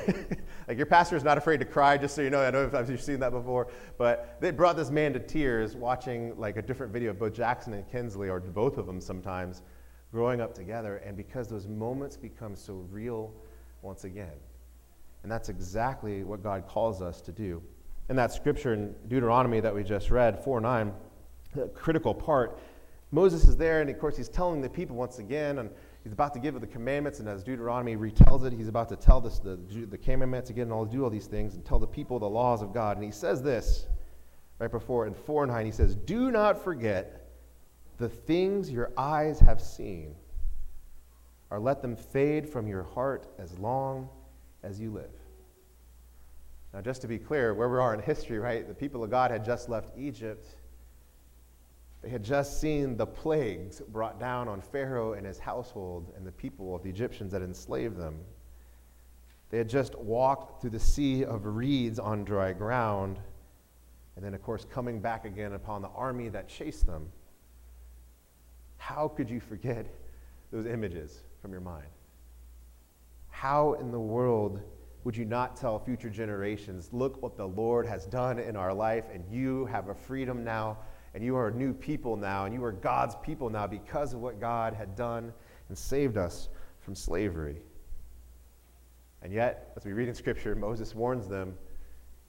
like 0.67 0.77
your 0.77 0.85
pastor 0.85 1.15
is 1.15 1.23
not 1.23 1.39
afraid 1.39 1.59
to 1.61 1.65
cry, 1.65 1.97
just 1.97 2.13
so 2.13 2.21
you 2.21 2.29
know. 2.29 2.39
I 2.39 2.51
know 2.51 2.69
if 2.71 2.87
you've 2.87 3.01
seen 3.01 3.19
that 3.21 3.31
before, 3.31 3.69
but 3.97 4.37
they 4.39 4.51
brought 4.51 4.77
this 4.77 4.91
man 4.91 5.11
to 5.13 5.19
tears 5.19 5.75
watching 5.75 6.37
like 6.37 6.55
a 6.55 6.61
different 6.61 6.93
video 6.93 7.09
of 7.09 7.17
both 7.17 7.33
Jackson 7.33 7.73
and 7.73 7.89
Kinsley, 7.89 8.29
or 8.29 8.39
both 8.39 8.77
of 8.77 8.85
them 8.85 9.01
sometimes, 9.01 9.63
growing 10.11 10.39
up 10.39 10.53
together. 10.53 10.97
And 10.97 11.17
because 11.17 11.47
those 11.47 11.65
moments 11.65 12.15
become 12.15 12.55
so 12.55 12.85
real 12.91 13.33
once 13.81 14.03
again. 14.03 14.37
And 15.23 15.31
that's 15.31 15.49
exactly 15.49 16.23
what 16.23 16.43
God 16.43 16.67
calls 16.67 17.01
us 17.01 17.21
to 17.21 17.31
do. 17.31 17.59
In 18.09 18.15
that 18.17 18.31
scripture 18.31 18.75
in 18.75 18.93
Deuteronomy 19.07 19.61
that 19.61 19.73
we 19.73 19.83
just 19.83 20.11
read, 20.11 20.43
4 20.43 20.61
9, 20.61 20.93
the 21.55 21.69
critical 21.69 22.13
part, 22.13 22.59
Moses 23.09 23.45
is 23.45 23.57
there, 23.57 23.81
and 23.81 23.89
of 23.89 23.97
course, 23.97 24.15
he's 24.15 24.29
telling 24.29 24.61
the 24.61 24.69
people 24.69 24.95
once 24.95 25.17
again, 25.17 25.57
and 25.57 25.71
he's 26.05 26.13
about 26.13 26.35
to 26.35 26.39
give 26.39 26.61
the 26.61 26.67
commandments, 26.67 27.19
and 27.19 27.27
as 27.27 27.43
Deuteronomy 27.43 27.97
retells 27.97 28.45
it, 28.45 28.53
he's 28.53 28.67
about 28.67 28.87
to 28.89 28.95
tell 28.95 29.19
this, 29.19 29.39
the, 29.39 29.57
the 29.89 29.97
commandments 29.97 30.51
again, 30.51 30.65
and 30.65 30.71
all 30.71 30.85
do 30.85 31.03
all 31.03 31.09
these 31.09 31.25
things, 31.25 31.55
and 31.55 31.65
tell 31.65 31.79
the 31.79 31.87
people 31.87 32.19
the 32.19 32.29
laws 32.29 32.61
of 32.61 32.71
God. 32.73 32.95
And 32.95 33.03
he 33.03 33.11
says 33.11 33.41
this 33.41 33.87
right 34.59 34.69
before 34.69 35.07
in 35.07 35.15
4 35.15 35.45
and 35.45 35.51
9, 35.51 35.65
he 35.65 35.71
says, 35.71 35.95
Do 35.95 36.29
not 36.29 36.63
forget 36.63 37.27
the 37.97 38.07
things 38.07 38.69
your 38.69 38.91
eyes 38.95 39.39
have 39.39 39.59
seen, 39.59 40.15
or 41.49 41.59
let 41.59 41.81
them 41.81 41.95
fade 41.95 42.47
from 42.47 42.67
your 42.67 42.83
heart 42.83 43.25
as 43.39 43.57
long 43.57 44.07
as 44.61 44.79
you 44.79 44.91
live. 44.91 45.09
Now, 46.71 46.81
just 46.81 47.01
to 47.01 47.07
be 47.07 47.17
clear, 47.17 47.55
where 47.55 47.67
we 47.67 47.79
are 47.79 47.95
in 47.95 47.99
history, 47.99 48.37
right, 48.37 48.67
the 48.67 48.75
people 48.75 49.03
of 49.03 49.09
God 49.09 49.31
had 49.31 49.43
just 49.43 49.69
left 49.69 49.97
Egypt. 49.97 50.45
They 52.05 52.11
had 52.11 52.23
just 52.23 52.61
seen 52.61 52.97
the 52.97 53.07
plagues 53.07 53.81
brought 53.81 54.19
down 54.19 54.47
on 54.47 54.61
Pharaoh 54.61 55.13
and 55.13 55.25
his 55.25 55.39
household 55.39 56.13
and 56.15 56.23
the 56.23 56.31
people 56.31 56.75
of 56.75 56.83
the 56.83 56.89
Egyptians 56.91 57.31
that 57.31 57.41
enslaved 57.41 57.97
them. 57.97 58.19
They 59.49 59.57
had 59.57 59.67
just 59.67 59.95
walked 59.97 60.61
through 60.61 60.69
the 60.69 60.79
sea 60.79 61.25
of 61.25 61.47
reeds 61.47 61.97
on 61.97 62.23
dry 62.23 62.53
ground, 62.53 63.17
and 64.15 64.23
then, 64.23 64.35
of 64.35 64.43
course, 64.43 64.67
coming 64.69 64.99
back 64.99 65.25
again 65.25 65.53
upon 65.53 65.81
the 65.81 65.87
army 65.95 66.29
that 66.29 66.47
chased 66.47 66.85
them. 66.85 67.11
How 68.77 69.07
could 69.07 69.27
you 69.27 69.39
forget 69.39 69.87
those 70.51 70.67
images 70.67 71.23
from 71.41 71.53
your 71.53 71.61
mind? 71.61 71.89
How 73.29 73.73
in 73.73 73.89
the 73.89 73.99
world 73.99 74.61
would 75.05 75.17
you 75.17 75.25
not 75.25 75.57
tell 75.57 75.79
future 75.79 76.11
generations, 76.11 76.89
look 76.91 77.19
what 77.23 77.35
the 77.35 77.47
Lord 77.47 77.87
has 77.87 78.05
done 78.05 78.37
in 78.37 78.55
our 78.55 78.75
life, 78.75 79.05
and 79.11 79.23
you 79.27 79.65
have 79.65 79.89
a 79.89 79.95
freedom 79.95 80.43
now, 80.43 80.77
and 81.15 81.23
you 81.23 81.35
are 81.35 81.49
new 81.49 81.73
people 81.73 82.17
now, 82.17 82.43
and 82.45 82.53
you 82.53 82.63
are 82.63 82.73
God's 82.73 83.15
people 83.23 83.49
now 83.49 83.65
because 83.65 84.13
of 84.13 84.19
what 84.19 84.39
God 84.39 84.73
had 84.73 84.95
done 84.95 85.33
and 85.69 85.77
saved 85.77 86.17
us 86.17 86.49
from 86.81 86.93
slavery? 86.93 87.57
And 89.21 89.33
yet, 89.33 89.71
as 89.77 89.85
we 89.85 89.93
read 89.93 90.09
in 90.09 90.13
Scripture, 90.13 90.53
Moses 90.55 90.93
warns 90.93 91.27
them, 91.27 91.57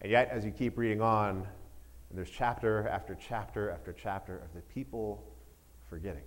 and 0.00 0.10
yet, 0.10 0.30
as 0.30 0.44
you 0.44 0.52
keep 0.52 0.78
reading 0.78 1.02
on, 1.02 1.38
and 2.08 2.16
there's 2.16 2.30
chapter 2.30 2.88
after 2.88 3.14
chapter 3.16 3.70
after 3.70 3.92
chapter 3.92 4.38
of 4.38 4.54
the 4.54 4.62
people 4.62 5.22
forgetting 5.90 6.22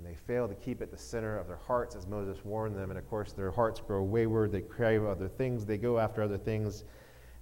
and 0.00 0.08
they 0.08 0.14
fail 0.14 0.48
to 0.48 0.54
keep 0.54 0.80
it 0.80 0.90
the 0.90 0.96
center 0.96 1.36
of 1.36 1.46
their 1.46 1.58
hearts 1.58 1.94
as 1.94 2.06
Moses 2.06 2.42
warned 2.42 2.74
them. 2.74 2.88
And 2.88 2.98
of 2.98 3.06
course, 3.10 3.32
their 3.32 3.50
hearts 3.50 3.80
grow 3.80 4.02
wayward. 4.02 4.50
They 4.50 4.62
crave 4.62 5.04
other 5.04 5.28
things. 5.28 5.66
They 5.66 5.76
go 5.76 5.98
after 5.98 6.22
other 6.22 6.38
things. 6.38 6.84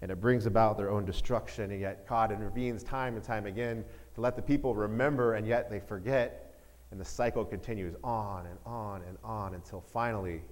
And 0.00 0.10
it 0.10 0.20
brings 0.20 0.46
about 0.46 0.76
their 0.76 0.90
own 0.90 1.04
destruction. 1.04 1.70
And 1.70 1.80
yet, 1.80 2.06
God 2.08 2.30
intervenes 2.30 2.82
time 2.82 3.14
and 3.16 3.24
time 3.24 3.46
again 3.46 3.84
to 4.14 4.20
let 4.20 4.36
the 4.36 4.42
people 4.42 4.74
remember, 4.74 5.34
and 5.34 5.46
yet 5.46 5.70
they 5.70 5.80
forget. 5.80 6.54
And 6.90 7.00
the 7.00 7.04
cycle 7.04 7.44
continues 7.44 7.94
on 8.02 8.46
and 8.46 8.58
on 8.64 9.02
and 9.02 9.18
on 9.24 9.54
until 9.54 9.80
finally 9.80 10.42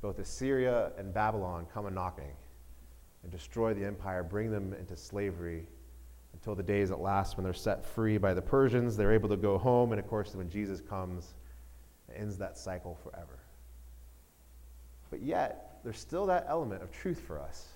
both 0.00 0.18
Assyria 0.18 0.92
and 0.98 1.12
Babylon 1.12 1.66
come 1.72 1.86
a 1.86 1.90
knocking 1.90 2.32
and 3.22 3.32
destroy 3.32 3.74
the 3.74 3.84
empire, 3.84 4.22
bring 4.22 4.50
them 4.50 4.74
into 4.74 4.96
slavery, 4.96 5.66
until 6.34 6.54
the 6.54 6.62
days 6.62 6.90
at 6.90 7.00
last 7.00 7.36
when 7.36 7.44
they're 7.44 7.52
set 7.52 7.84
free 7.84 8.16
by 8.16 8.32
the 8.32 8.42
Persians. 8.42 8.96
They're 8.96 9.12
able 9.12 9.28
to 9.28 9.36
go 9.36 9.58
home, 9.58 9.92
and 9.92 9.98
of 9.98 10.06
course, 10.06 10.34
when 10.34 10.48
Jesus 10.48 10.80
comes, 10.80 11.34
it 12.08 12.16
ends 12.16 12.38
that 12.38 12.56
cycle 12.56 12.96
forever. 13.02 13.40
But 15.10 15.20
yet, 15.22 15.80
there's 15.82 15.98
still 15.98 16.26
that 16.26 16.46
element 16.48 16.82
of 16.82 16.92
truth 16.92 17.20
for 17.20 17.40
us 17.40 17.68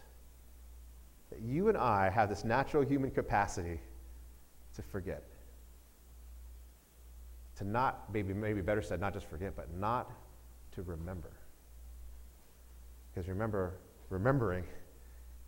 that 1.33 1.43
you 1.43 1.69
and 1.69 1.79
I 1.79 2.11
have 2.11 2.29
this 2.29 2.45
natural 2.45 2.85
human 2.85 3.11
capacity 3.11 3.81
to 4.75 4.83
forget. 4.83 5.25
To 7.57 7.65
not, 7.65 8.13
maybe, 8.13 8.35
maybe 8.35 8.61
better 8.61 8.83
said, 8.83 9.01
not 9.01 9.15
just 9.15 9.27
forget, 9.27 9.57
but 9.57 9.73
not 9.75 10.11
to 10.73 10.83
remember. 10.83 11.31
Because 13.13 13.29
remember, 13.29 13.75
remembering 14.11 14.65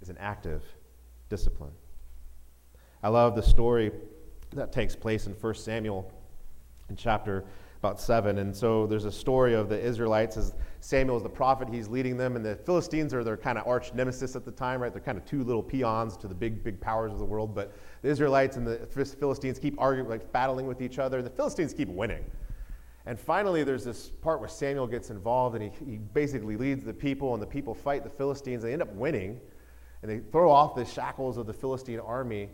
is 0.00 0.08
an 0.08 0.16
active 0.18 0.62
discipline. 1.28 1.72
I 3.02 3.08
love 3.08 3.34
the 3.34 3.42
story 3.42 3.90
that 4.54 4.72
takes 4.72 4.96
place 4.96 5.26
in 5.26 5.34
1 5.34 5.54
Samuel 5.54 6.10
in 6.88 6.96
chapter 6.96 7.44
about 7.84 8.00
7. 8.00 8.38
And 8.38 8.56
so 8.56 8.86
there's 8.86 9.04
a 9.04 9.12
story 9.12 9.52
of 9.52 9.68
the 9.68 9.78
Israelites 9.78 10.38
as 10.38 10.54
Samuel 10.80 11.18
is 11.18 11.22
the 11.22 11.28
prophet, 11.28 11.68
he's 11.68 11.86
leading 11.86 12.16
them, 12.16 12.34
and 12.34 12.42
the 12.42 12.56
Philistines 12.56 13.12
are 13.12 13.22
their 13.22 13.36
kind 13.36 13.58
of 13.58 13.66
arch 13.66 13.92
nemesis 13.92 14.34
at 14.36 14.44
the 14.46 14.50
time, 14.50 14.80
right? 14.80 14.90
They're 14.90 15.02
kind 15.02 15.18
of 15.18 15.26
two 15.26 15.44
little 15.44 15.62
peons 15.62 16.16
to 16.18 16.26
the 16.26 16.34
big, 16.34 16.64
big 16.64 16.80
powers 16.80 17.12
of 17.12 17.18
the 17.18 17.26
world. 17.26 17.54
But 17.54 17.74
the 18.00 18.08
Israelites 18.08 18.56
and 18.56 18.66
the 18.66 18.76
Philistines 18.86 19.58
keep 19.58 19.78
arguing, 19.78 20.08
like 20.08 20.32
battling 20.32 20.66
with 20.66 20.80
each 20.80 20.98
other. 20.98 21.18
And 21.18 21.26
the 21.26 21.30
Philistines 21.30 21.74
keep 21.74 21.88
winning. 21.88 22.24
And 23.04 23.20
finally, 23.20 23.64
there's 23.64 23.84
this 23.84 24.08
part 24.08 24.40
where 24.40 24.48
Samuel 24.48 24.86
gets 24.86 25.10
involved 25.10 25.54
and 25.54 25.70
he, 25.70 25.84
he 25.90 25.98
basically 25.98 26.56
leads 26.56 26.84
the 26.84 26.94
people, 26.94 27.34
and 27.34 27.42
the 27.42 27.46
people 27.46 27.74
fight 27.74 28.02
the 28.02 28.08
Philistines. 28.08 28.62
They 28.62 28.72
end 28.72 28.80
up 28.80 28.94
winning, 28.94 29.38
and 30.00 30.10
they 30.10 30.20
throw 30.32 30.50
off 30.50 30.74
the 30.74 30.86
shackles 30.86 31.36
of 31.36 31.46
the 31.46 31.52
Philistine 31.52 32.00
army. 32.00 32.48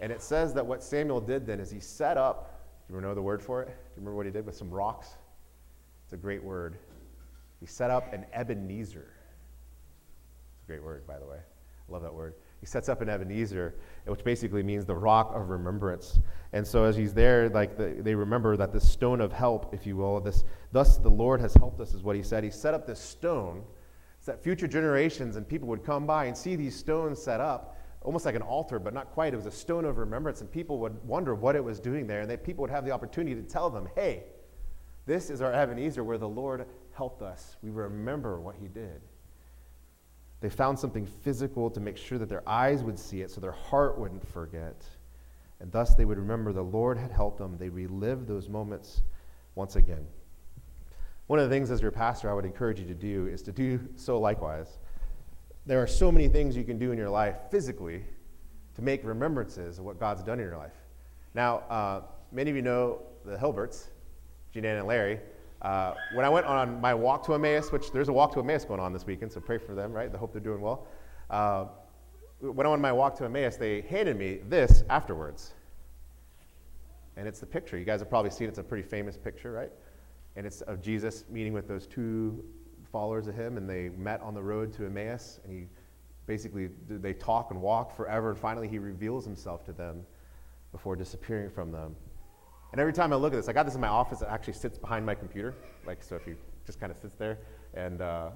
And 0.00 0.12
it 0.12 0.20
says 0.20 0.52
that 0.52 0.66
what 0.66 0.82
Samuel 0.82 1.22
did 1.22 1.46
then 1.46 1.60
is 1.60 1.70
he 1.70 1.80
set 1.80 2.18
up 2.18 2.55
do 2.88 2.94
you 2.94 3.00
know 3.00 3.14
the 3.14 3.22
word 3.22 3.42
for 3.42 3.62
it? 3.62 3.66
Do 3.66 3.72
you 3.72 3.96
remember 3.96 4.16
what 4.16 4.26
he 4.26 4.32
did 4.32 4.46
with 4.46 4.56
some 4.56 4.70
rocks? 4.70 5.08
It's 6.04 6.12
a 6.12 6.16
great 6.16 6.42
word. 6.42 6.76
He 7.58 7.66
set 7.66 7.90
up 7.90 8.12
an 8.12 8.26
Ebenezer. 8.32 9.12
It's 10.54 10.64
a 10.64 10.66
great 10.66 10.82
word, 10.82 11.06
by 11.06 11.18
the 11.18 11.26
way. 11.26 11.38
I 11.38 11.92
love 11.92 12.02
that 12.02 12.14
word. 12.14 12.34
He 12.60 12.66
sets 12.66 12.88
up 12.88 13.00
an 13.00 13.08
Ebenezer, 13.08 13.74
which 14.06 14.24
basically 14.24 14.62
means 14.62 14.84
the 14.84 14.94
rock 14.94 15.32
of 15.34 15.50
remembrance. 15.50 16.20
And 16.52 16.66
so 16.66 16.84
as 16.84 16.96
he's 16.96 17.12
there, 17.12 17.48
like 17.48 17.76
the, 17.76 17.96
they 18.00 18.14
remember 18.14 18.56
that 18.56 18.72
this 18.72 18.88
stone 18.88 19.20
of 19.20 19.32
help, 19.32 19.74
if 19.74 19.86
you 19.86 19.96
will, 19.96 20.20
this, 20.20 20.44
thus 20.72 20.96
the 20.96 21.08
Lord 21.08 21.40
has 21.40 21.54
helped 21.54 21.80
us, 21.80 21.92
is 21.92 22.02
what 22.02 22.16
he 22.16 22.22
said. 22.22 22.44
He 22.44 22.50
set 22.50 22.74
up 22.74 22.86
this 22.86 23.00
stone 23.00 23.62
so 24.20 24.32
that 24.32 24.42
future 24.42 24.66
generations 24.66 25.36
and 25.36 25.46
people 25.46 25.68
would 25.68 25.84
come 25.84 26.06
by 26.06 26.26
and 26.26 26.36
see 26.36 26.56
these 26.56 26.74
stones 26.74 27.20
set 27.22 27.40
up 27.40 27.76
almost 28.06 28.24
like 28.24 28.36
an 28.36 28.42
altar, 28.42 28.78
but 28.78 28.94
not 28.94 29.10
quite. 29.10 29.34
It 29.34 29.36
was 29.36 29.46
a 29.46 29.50
stone 29.50 29.84
of 29.84 29.98
remembrance, 29.98 30.40
and 30.40 30.50
people 30.50 30.78
would 30.78 31.02
wonder 31.04 31.34
what 31.34 31.56
it 31.56 31.64
was 31.64 31.80
doing 31.80 32.06
there, 32.06 32.20
and 32.20 32.30
they, 32.30 32.36
people 32.36 32.62
would 32.62 32.70
have 32.70 32.84
the 32.84 32.92
opportunity 32.92 33.34
to 33.34 33.42
tell 33.42 33.68
them, 33.68 33.88
hey, 33.96 34.22
this 35.06 35.28
is 35.28 35.42
our 35.42 35.52
Ebenezer 35.52 36.04
where 36.04 36.16
the 36.16 36.28
Lord 36.28 36.66
helped 36.92 37.20
us. 37.20 37.56
We 37.62 37.70
remember 37.70 38.40
what 38.40 38.54
he 38.54 38.68
did. 38.68 39.00
They 40.40 40.48
found 40.48 40.78
something 40.78 41.04
physical 41.04 41.68
to 41.68 41.80
make 41.80 41.96
sure 41.96 42.18
that 42.18 42.28
their 42.28 42.48
eyes 42.48 42.84
would 42.84 42.98
see 42.98 43.22
it 43.22 43.30
so 43.30 43.40
their 43.40 43.52
heart 43.52 43.98
wouldn't 43.98 44.26
forget. 44.28 44.84
And 45.58 45.72
thus 45.72 45.94
they 45.96 46.04
would 46.04 46.18
remember 46.18 46.52
the 46.52 46.62
Lord 46.62 46.98
had 46.98 47.10
helped 47.10 47.38
them. 47.38 47.56
They 47.58 47.70
relived 47.70 48.28
those 48.28 48.48
moments 48.48 49.02
once 49.56 49.74
again. 49.74 50.06
One 51.26 51.40
of 51.40 51.48
the 51.48 51.54
things 51.54 51.72
as 51.72 51.80
your 51.80 51.90
pastor 51.90 52.30
I 52.30 52.34
would 52.34 52.44
encourage 52.44 52.78
you 52.78 52.86
to 52.86 52.94
do 52.94 53.26
is 53.26 53.42
to 53.42 53.52
do 53.52 53.80
so 53.96 54.20
likewise 54.20 54.78
there 55.66 55.82
are 55.82 55.86
so 55.86 56.12
many 56.12 56.28
things 56.28 56.56
you 56.56 56.64
can 56.64 56.78
do 56.78 56.92
in 56.92 56.98
your 56.98 57.10
life 57.10 57.36
physically 57.50 58.04
to 58.76 58.82
make 58.82 59.04
remembrances 59.04 59.78
of 59.78 59.84
what 59.84 59.98
God's 59.98 60.22
done 60.22 60.38
in 60.38 60.46
your 60.46 60.56
life. 60.56 60.74
Now, 61.34 61.58
uh, 61.68 62.02
many 62.30 62.50
of 62.50 62.56
you 62.56 62.62
know 62.62 63.02
the 63.24 63.36
Hilberts, 63.36 63.88
Jeanette 64.52 64.78
and 64.78 64.86
Larry. 64.86 65.18
Uh, 65.62 65.94
when 66.14 66.24
I 66.24 66.28
went 66.28 66.46
on 66.46 66.80
my 66.80 66.94
walk 66.94 67.26
to 67.26 67.34
Emmaus, 67.34 67.72
which 67.72 67.90
there's 67.90 68.08
a 68.08 68.12
walk 68.12 68.32
to 68.34 68.40
Emmaus 68.40 68.64
going 68.64 68.78
on 68.78 68.92
this 68.92 69.06
weekend, 69.06 69.32
so 69.32 69.40
pray 69.40 69.58
for 69.58 69.74
them, 69.74 69.92
right? 69.92 70.14
I 70.14 70.16
hope 70.16 70.32
they're 70.32 70.40
doing 70.40 70.60
well. 70.60 70.86
Uh, 71.30 71.66
when 72.38 72.66
I 72.66 72.68
went 72.68 72.74
on 72.74 72.80
my 72.80 72.92
walk 72.92 73.16
to 73.18 73.24
Emmaus, 73.24 73.56
they 73.56 73.80
handed 73.82 74.16
me 74.16 74.40
this 74.48 74.84
afterwards. 74.88 75.54
And 77.16 77.26
it's 77.26 77.40
the 77.40 77.46
picture. 77.46 77.78
You 77.78 77.84
guys 77.84 78.00
have 78.00 78.10
probably 78.10 78.30
seen 78.30 78.46
it. 78.46 78.50
It's 78.50 78.58
a 78.58 78.62
pretty 78.62 78.86
famous 78.86 79.16
picture, 79.16 79.50
right? 79.50 79.72
And 80.36 80.46
it's 80.46 80.60
of 80.62 80.82
Jesus 80.82 81.24
meeting 81.30 81.54
with 81.54 81.66
those 81.66 81.86
two 81.86 82.44
followers 82.96 83.26
of 83.26 83.34
him, 83.34 83.58
and 83.58 83.68
they 83.68 83.90
met 83.90 84.22
on 84.22 84.32
the 84.32 84.42
road 84.42 84.72
to 84.72 84.86
Emmaus, 84.86 85.38
and 85.44 85.52
he 85.52 85.66
basically 86.24 86.70
they 86.88 87.12
talk 87.12 87.50
and 87.50 87.60
walk 87.60 87.94
forever, 87.94 88.30
and 88.30 88.38
finally 88.38 88.66
he 88.66 88.78
reveals 88.78 89.22
himself 89.22 89.62
to 89.66 89.72
them 89.74 90.02
before 90.72 90.96
disappearing 90.96 91.50
from 91.50 91.70
them. 91.70 91.94
And 92.72 92.80
every 92.80 92.94
time 92.94 93.12
I 93.12 93.16
look 93.16 93.34
at 93.34 93.36
this, 93.36 93.50
I 93.50 93.52
got 93.52 93.66
this 93.66 93.74
in 93.74 93.82
my 93.82 93.88
office. 93.88 94.22
It 94.22 94.28
actually 94.30 94.54
sits 94.54 94.78
behind 94.78 95.04
my 95.04 95.14
computer, 95.14 95.54
like 95.86 96.02
so. 96.02 96.16
If 96.16 96.26
you 96.26 96.36
just 96.64 96.80
kind 96.80 96.90
of 96.90 96.96
sits 96.96 97.14
there, 97.16 97.36
and 97.74 98.00
uh, 98.00 98.30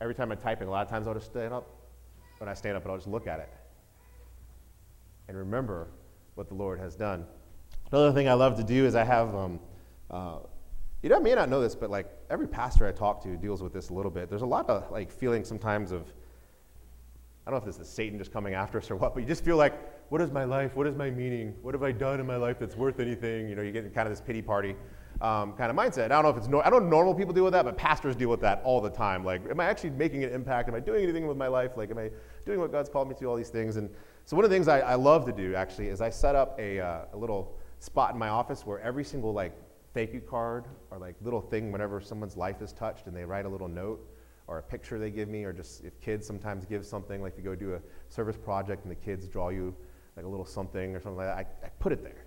every 0.00 0.14
time 0.14 0.32
I 0.32 0.36
type 0.36 0.62
in, 0.62 0.68
a 0.68 0.70
lot 0.70 0.86
of 0.86 0.90
times 0.90 1.06
I'll 1.06 1.12
just 1.12 1.26
stand 1.26 1.52
up. 1.52 1.68
When 2.38 2.48
I 2.48 2.54
stand 2.54 2.78
up, 2.78 2.86
I'll 2.86 2.96
just 2.96 3.08
look 3.08 3.26
at 3.26 3.40
it 3.40 3.50
and 5.28 5.36
remember 5.36 5.88
what 6.34 6.48
the 6.48 6.54
Lord 6.54 6.80
has 6.80 6.96
done. 6.96 7.26
Another 7.92 8.12
thing 8.12 8.26
I 8.26 8.32
love 8.32 8.56
to 8.56 8.64
do 8.64 8.86
is 8.86 8.94
I 8.94 9.04
have 9.04 9.34
um, 9.34 9.60
uh, 10.10 10.38
you 11.02 11.08
know, 11.08 11.16
I 11.16 11.20
may 11.20 11.34
not 11.34 11.48
know 11.48 11.60
this, 11.60 11.74
but 11.74 11.90
like 11.90 12.06
every 12.28 12.48
pastor 12.48 12.86
I 12.86 12.92
talk 12.92 13.22
to 13.22 13.36
deals 13.36 13.62
with 13.62 13.72
this 13.72 13.90
a 13.90 13.94
little 13.94 14.10
bit. 14.10 14.28
There's 14.28 14.42
a 14.42 14.46
lot 14.46 14.68
of 14.68 14.90
like 14.90 15.12
feeling 15.12 15.44
sometimes 15.44 15.92
of, 15.92 16.12
I 17.46 17.50
don't 17.50 17.60
know 17.60 17.68
if 17.68 17.76
this 17.76 17.78
is 17.78 17.92
Satan 17.92 18.18
just 18.18 18.32
coming 18.32 18.54
after 18.54 18.78
us 18.78 18.90
or 18.90 18.96
what, 18.96 19.14
but 19.14 19.20
you 19.20 19.26
just 19.26 19.44
feel 19.44 19.56
like, 19.56 19.74
what 20.10 20.20
is 20.20 20.30
my 20.30 20.44
life? 20.44 20.74
What 20.74 20.86
is 20.86 20.96
my 20.96 21.10
meaning? 21.10 21.54
What 21.62 21.74
have 21.74 21.82
I 21.82 21.92
done 21.92 22.18
in 22.18 22.26
my 22.26 22.36
life 22.36 22.58
that's 22.58 22.76
worth 22.76 22.98
anything? 22.98 23.48
You 23.48 23.54
know, 23.54 23.62
you 23.62 23.72
get 23.72 23.94
kind 23.94 24.08
of 24.08 24.12
this 24.12 24.20
pity 24.20 24.42
party 24.42 24.74
um, 25.20 25.52
kind 25.52 25.70
of 25.70 25.76
mindset. 25.76 26.06
I 26.06 26.08
don't 26.08 26.24
know 26.24 26.30
if 26.30 26.36
it's, 26.36 26.48
no, 26.48 26.60
I 26.62 26.70
don't 26.70 26.88
normal 26.88 27.14
people 27.14 27.32
deal 27.32 27.44
with 27.44 27.52
that, 27.52 27.64
but 27.64 27.76
pastors 27.76 28.16
deal 28.16 28.28
with 28.28 28.40
that 28.40 28.60
all 28.64 28.80
the 28.80 28.90
time. 28.90 29.24
Like, 29.24 29.48
am 29.50 29.60
I 29.60 29.66
actually 29.66 29.90
making 29.90 30.24
an 30.24 30.32
impact? 30.32 30.68
Am 30.68 30.74
I 30.74 30.80
doing 30.80 31.02
anything 31.02 31.26
with 31.26 31.36
my 31.36 31.48
life? 31.48 31.72
Like, 31.76 31.90
am 31.90 31.98
I 31.98 32.10
doing 32.44 32.58
what 32.60 32.72
God's 32.72 32.88
called 32.88 33.08
me 33.08 33.14
to? 33.14 33.20
do? 33.20 33.30
All 33.30 33.36
these 33.36 33.50
things. 33.50 33.76
And 33.76 33.90
so 34.24 34.36
one 34.36 34.44
of 34.44 34.50
the 34.50 34.56
things 34.56 34.68
I, 34.68 34.80
I 34.80 34.94
love 34.94 35.24
to 35.26 35.32
do 35.32 35.54
actually 35.54 35.88
is 35.88 36.00
I 36.00 36.10
set 36.10 36.34
up 36.34 36.58
a, 36.58 36.80
uh, 36.80 37.04
a 37.12 37.16
little 37.16 37.56
spot 37.80 38.12
in 38.12 38.18
my 38.18 38.28
office 38.28 38.66
where 38.66 38.80
every 38.80 39.04
single 39.04 39.32
like 39.32 39.52
thank 39.94 40.12
you 40.12 40.20
card 40.20 40.66
or 40.90 40.98
like 40.98 41.16
little 41.22 41.40
thing 41.40 41.72
whenever 41.72 42.00
someone's 42.00 42.36
life 42.36 42.62
is 42.62 42.72
touched 42.72 43.06
and 43.06 43.16
they 43.16 43.24
write 43.24 43.46
a 43.46 43.48
little 43.48 43.68
note 43.68 44.00
or 44.46 44.58
a 44.58 44.62
picture 44.62 44.98
they 44.98 45.10
give 45.10 45.28
me 45.28 45.44
or 45.44 45.52
just 45.52 45.84
if 45.84 46.00
kids 46.00 46.26
sometimes 46.26 46.64
give 46.64 46.84
something 46.84 47.22
like 47.22 47.36
you 47.36 47.42
go 47.42 47.54
do 47.54 47.74
a 47.74 47.80
service 48.08 48.36
project 48.36 48.84
and 48.84 48.90
the 48.90 48.96
kids 48.96 49.26
draw 49.26 49.48
you 49.48 49.74
like 50.16 50.24
a 50.24 50.28
little 50.28 50.46
something 50.46 50.94
or 50.94 51.00
something 51.00 51.18
like 51.18 51.26
that 51.26 51.62
I, 51.62 51.66
I 51.66 51.70
put 51.78 51.92
it 51.92 52.02
there. 52.02 52.24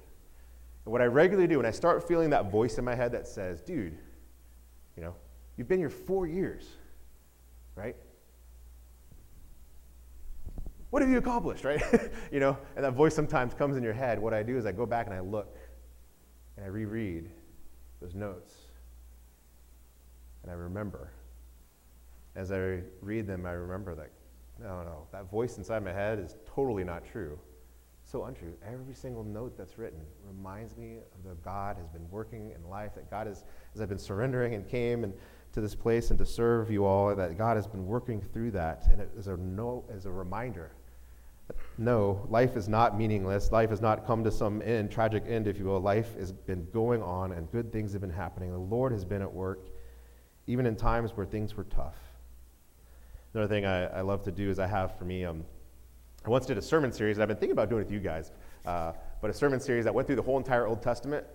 And 0.86 0.92
what 0.92 1.02
i 1.02 1.06
regularly 1.06 1.48
do 1.48 1.58
when 1.58 1.66
i 1.66 1.72
start 1.72 2.08
feeling 2.08 2.30
that 2.32 2.52
voice 2.52 2.78
in 2.78 2.86
my 2.86 2.96
head 2.96 3.12
that 3.12 3.28
says 3.28 3.62
dude 3.62 3.98
you 4.96 5.04
know 5.04 5.16
you've 5.58 5.68
been 5.68 5.80
here 5.80 5.90
four 5.90 6.28
years 6.28 6.68
right? 7.76 7.96
What 10.90 11.02
have 11.02 11.10
you 11.10 11.18
accomplished 11.18 11.64
right? 11.64 11.82
You 12.32 12.40
know? 12.40 12.58
And 12.76 12.86
that 12.86 12.94
voice 12.94 13.16
sometimes 13.16 13.54
comes 13.54 13.78
in 13.78 13.84
your 13.84 13.94
head. 13.94 14.20
What 14.20 14.34
i 14.34 14.44
do 14.44 14.58
is 14.58 14.66
i 14.66 14.72
go 14.72 14.86
back 14.86 15.08
and 15.08 15.16
i 15.16 15.20
look 15.20 15.58
and 16.58 16.66
i 16.66 16.70
reread 16.70 17.30
those 18.02 18.16
notes. 18.16 18.56
And 20.44 20.52
I 20.52 20.56
remember. 20.56 21.12
As 22.36 22.52
I 22.52 22.80
read 23.02 23.28
them, 23.28 23.46
I 23.46 23.52
remember 23.52 23.94
that, 23.96 24.10
no, 24.60 24.84
no, 24.84 25.08
that 25.12 25.30
voice 25.30 25.58
inside 25.58 25.84
my 25.84 25.92
head 25.92 26.20
is 26.20 26.36
totally 26.46 26.84
not 26.84 27.06
true. 27.06 27.38
So 28.04 28.26
untrue. 28.26 28.54
Every 28.66 28.94
single 28.94 29.24
note 29.24 29.58
that's 29.58 29.78
written 29.78 30.00
reminds 30.26 30.76
me 30.76 30.98
of 30.98 31.30
the 31.30 31.36
God 31.44 31.78
has 31.78 31.88
been 31.88 32.10
working 32.10 32.52
in 32.56 32.70
life, 32.70 32.96
that 32.96 33.10
God 33.10 33.28
is, 33.28 33.44
as 33.76 33.82
I've 33.82 33.90
been 33.90 34.00
surrendering 34.00 34.56
and 34.56 34.68
came 34.68 35.04
and 35.04 35.14
to 35.54 35.62
this 35.62 35.76
place 35.76 36.10
and 36.10 36.18
to 36.20 36.26
serve 36.26 36.72
you 36.72 36.86
all, 36.86 37.14
that 37.16 37.38
God 37.38 37.58
has 37.58 37.68
been 37.68 37.86
working 37.86 38.22
through 38.22 38.52
that. 38.52 38.88
And 38.90 39.02
it 39.02 39.12
is 39.18 39.28
a, 39.28 39.38
no, 39.38 39.84
as 39.94 40.06
a 40.06 40.12
reminder 40.12 40.72
no, 41.78 42.26
life 42.30 42.56
is 42.56 42.68
not 42.68 42.98
meaningless. 42.98 43.52
Life 43.52 43.70
has 43.70 43.82
not 43.82 44.06
come 44.06 44.24
to 44.24 44.32
some 44.32 44.62
end, 44.62 44.92
tragic 44.92 45.24
end, 45.28 45.48
if 45.48 45.58
you 45.58 45.66
will. 45.66 45.80
Life 45.80 46.16
has 46.18 46.32
been 46.32 46.68
going 46.72 47.02
on 47.02 47.32
and 47.32 47.52
good 47.52 47.72
things 47.72 47.92
have 47.94 48.02
been 48.02 48.10
happening. 48.10 48.52
The 48.52 48.58
Lord 48.58 48.92
has 48.92 49.06
been 49.06 49.22
at 49.22 49.32
work, 49.32 49.70
even 50.48 50.66
in 50.66 50.76
times 50.76 51.12
where 51.16 51.26
things 51.26 51.56
were 51.56 51.64
tough. 51.66 51.96
Another 53.34 53.48
thing 53.48 53.66
I, 53.66 53.86
I 53.88 54.02
love 54.02 54.24
to 54.24 54.32
do 54.32 54.50
is 54.50 54.60
I 54.60 54.68
have 54.68 54.98
for 54.98 55.06
me, 55.06 55.24
um, 55.26 55.44
I 56.26 56.30
once 56.30 56.46
did 56.46 56.58
a 56.58 56.62
sermon 56.62 56.92
series, 56.92 57.18
and 57.18 57.24
I've 57.24 57.30
been 57.30 57.38
thinking 57.38 57.54
about 57.54 57.70
doing 57.70 57.82
it 57.82 57.86
with 57.86 57.94
you 57.94 58.00
guys, 58.00 58.32
uh, 58.66 58.94
but 59.22 59.30
a 59.30 59.34
sermon 59.34 59.60
series 59.60 59.86
that 59.86 59.94
went 59.94 60.08
through 60.08 60.18
the 60.18 60.22
whole 60.22 60.38
entire 60.38 60.68
Old 60.68 60.82
Testament. 60.82 61.26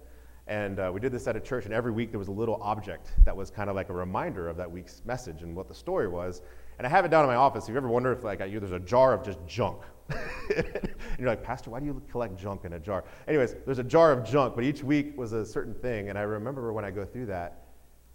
And 0.46 0.78
uh, 0.78 0.92
we 0.94 1.00
did 1.00 1.10
this 1.10 1.26
at 1.26 1.34
a 1.34 1.40
church, 1.40 1.64
and 1.64 1.74
every 1.74 1.90
week 1.90 2.12
there 2.12 2.20
was 2.20 2.28
a 2.28 2.32
little 2.32 2.60
object 2.62 3.10
that 3.24 3.36
was 3.36 3.50
kind 3.50 3.68
of 3.68 3.74
like 3.74 3.88
a 3.88 3.92
reminder 3.92 4.48
of 4.48 4.56
that 4.58 4.70
week's 4.70 5.02
message 5.04 5.42
and 5.42 5.56
what 5.56 5.66
the 5.66 5.74
story 5.74 6.06
was. 6.06 6.40
And 6.78 6.86
I 6.86 6.90
have 6.90 7.04
it 7.04 7.10
down 7.10 7.24
in 7.24 7.28
my 7.28 7.34
office. 7.34 7.64
If 7.64 7.70
you 7.70 7.76
ever 7.76 7.88
wonder 7.88 8.12
if 8.12 8.22
like 8.22 8.40
I, 8.40 8.44
you 8.44 8.60
there's 8.60 8.70
a 8.70 8.78
jar 8.78 9.12
of 9.12 9.24
just 9.24 9.40
junk 9.48 9.78
and 10.08 10.94
you're 11.18 11.28
like, 11.28 11.42
Pastor, 11.42 11.70
why 11.70 11.80
do 11.80 11.86
you 11.86 12.02
collect 12.10 12.36
junk 12.36 12.64
in 12.64 12.74
a 12.74 12.78
jar? 12.78 13.04
Anyways, 13.26 13.56
there's 13.64 13.78
a 13.78 13.84
jar 13.84 14.12
of 14.12 14.24
junk, 14.24 14.54
but 14.54 14.64
each 14.64 14.82
week 14.82 15.16
was 15.16 15.32
a 15.32 15.44
certain 15.44 15.74
thing. 15.74 16.08
And 16.08 16.18
I 16.18 16.22
remember 16.22 16.72
when 16.72 16.84
I 16.84 16.90
go 16.90 17.04
through 17.04 17.26
that, 17.26 17.66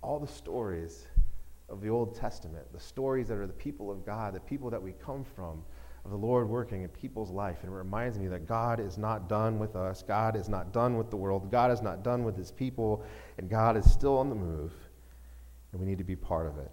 all 0.02 0.20
the 0.20 0.28
stories 0.28 1.08
of 1.70 1.82
the 1.82 1.90
Old 1.90 2.16
Testament, 2.16 2.66
the 2.74 2.80
stories 2.80 3.28
that 3.28 3.38
are 3.38 3.48
the 3.48 3.54
people 3.54 3.92
of 3.92 4.06
God, 4.06 4.34
the 4.34 4.40
people 4.40 4.70
that 4.70 4.82
we 4.82 4.94
come 4.94 5.24
from, 5.24 5.64
of 6.04 6.12
the 6.12 6.18
Lord 6.18 6.50
working 6.50 6.82
in 6.82 6.90
people's 6.90 7.30
life. 7.30 7.58
And 7.62 7.72
it 7.72 7.76
reminds 7.76 8.18
me 8.18 8.28
that 8.30 8.48
God 8.48 8.80
is 8.80 8.98
not 8.98 9.30
done 9.30 9.60
with 9.60 9.76
us. 9.76 10.02
God 10.02 10.36
is 10.36 10.50
not 10.50 10.74
done 10.74 10.98
with 10.98 11.12
the 11.12 11.16
world. 11.18 11.52
God 11.52 11.72
is 11.72 11.82
not 11.82 12.04
done 12.04 12.24
with 12.24 12.36
his 12.36 12.52
people. 12.52 13.04
And 13.38 13.50
God 13.50 13.78
is 13.78 13.92
still 13.92 14.18
on 14.18 14.30
the 14.30 14.36
move. 14.36 14.74
And 15.72 15.80
we 15.80 15.86
need 15.86 16.00
to 16.00 16.04
be 16.04 16.16
part 16.16 16.48
of 16.48 16.58
it. 16.58 16.72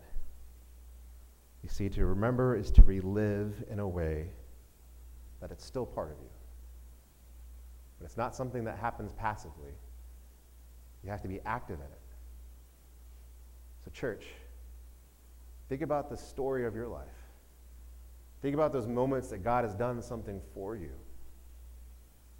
You 1.62 1.68
see, 1.68 1.88
to 1.90 2.06
remember 2.06 2.56
is 2.56 2.70
to 2.72 2.82
relive 2.82 3.64
in 3.70 3.80
a 3.80 3.88
way 3.88 4.30
that 5.40 5.50
it's 5.50 5.64
still 5.64 5.86
part 5.86 6.10
of 6.10 6.18
you. 6.18 6.30
But 7.98 8.06
it's 8.06 8.16
not 8.16 8.34
something 8.34 8.64
that 8.64 8.78
happens 8.78 9.12
passively. 9.12 9.72
You 11.04 11.10
have 11.10 11.22
to 11.22 11.28
be 11.28 11.40
active 11.44 11.78
in 11.78 11.86
it. 11.86 12.00
So, 13.84 13.90
church, 13.90 14.24
think 15.68 15.82
about 15.82 16.10
the 16.10 16.16
story 16.16 16.66
of 16.66 16.74
your 16.74 16.88
life. 16.88 17.06
Think 18.42 18.54
about 18.54 18.72
those 18.72 18.86
moments 18.86 19.28
that 19.28 19.38
God 19.38 19.64
has 19.64 19.74
done 19.74 20.00
something 20.00 20.40
for 20.54 20.76
you. 20.76 20.90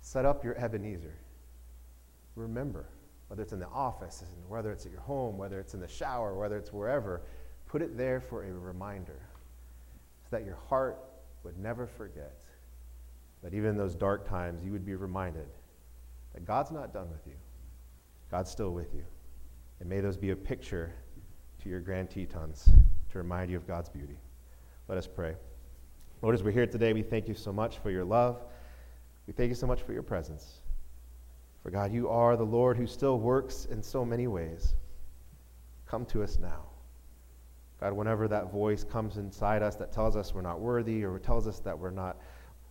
Set 0.01 0.25
up 0.25 0.45
your 0.45 0.57
Ebenezer. 0.57 1.15
Remember, 2.37 2.89
whether 3.27 3.43
it's 3.43 3.53
in 3.53 3.59
the 3.59 3.69
office, 3.69 4.25
whether 4.49 4.71
it's 4.73 4.87
at 4.87 4.93
your 4.93 5.01
home, 5.01 5.37
whether 5.37 5.59
it's 5.59 5.75
in 5.75 5.81
the 5.81 5.89
shower, 5.89 6.35
whether 6.37 6.57
it's 6.57 6.73
wherever, 6.73 7.23
put 7.67 7.83
it 7.83 7.97
there 7.97 8.21
for 8.21 8.45
a 8.45 8.53
reminder 8.53 9.21
so 10.25 10.37
that 10.37 10.45
your 10.45 10.59
heart 10.69 10.99
would 11.43 11.59
never 11.59 11.87
forget 11.87 12.45
that 13.42 13.55
even 13.55 13.70
in 13.70 13.77
those 13.77 13.94
dark 13.94 14.29
times, 14.29 14.64
you 14.64 14.72
would 14.72 14.85
be 14.85 14.94
reminded 14.94 15.46
that 16.35 16.44
God's 16.44 16.70
not 16.70 16.92
done 16.92 17.11
with 17.11 17.27
you. 17.27 17.35
God's 18.31 18.51
still 18.51 18.70
with 18.70 18.94
you. 18.94 19.05
And 19.81 19.88
may 19.88 20.01
those 20.01 20.16
be 20.16 20.31
a 20.31 20.37
picture 20.37 20.92
to 21.62 21.68
your 21.68 21.81
grand 21.81 22.11
Tetons 22.11 22.68
to 23.11 23.18
remind 23.18 23.51
you 23.51 23.57
of 23.57 23.66
God's 23.66 23.88
beauty. 23.88 24.18
Let 24.88 24.98
us 24.98 25.07
pray. 25.07 25.35
Lord, 26.20 26.35
as 26.35 26.42
we're 26.42 26.51
here 26.51 26.66
today, 26.66 26.92
we 26.92 27.03
thank 27.03 27.29
you 27.29 27.35
so 27.35 27.53
much 27.53 27.79
for 27.79 27.90
your 27.90 28.05
love. 28.05 28.42
We 29.27 29.33
thank 29.33 29.48
you 29.51 29.55
so 29.55 29.66
much 29.66 29.83
for 29.83 29.92
your 29.92 30.03
presence. 30.03 30.61
For 31.62 31.70
God, 31.70 31.92
you 31.92 32.09
are 32.09 32.37
the 32.37 32.44
Lord 32.44 32.77
who 32.77 32.87
still 32.87 33.18
works 33.18 33.66
in 33.66 33.83
so 33.83 34.05
many 34.05 34.27
ways. 34.27 34.74
Come 35.87 36.05
to 36.07 36.22
us 36.22 36.38
now. 36.38 36.64
God, 37.81 37.92
whenever 37.92 38.27
that 38.29 38.51
voice 38.51 38.83
comes 38.83 39.16
inside 39.16 39.62
us 39.62 39.77
that 39.77 39.92
tells 39.92 40.16
us 40.16 40.35
we're 40.35 40.40
not 40.40 40.61
worthy 40.61 41.05
or 41.05 41.18
tells 41.18 41.46
us 41.46 41.61
that 41.61 41.79
we're 41.79 41.90
not 41.90 42.16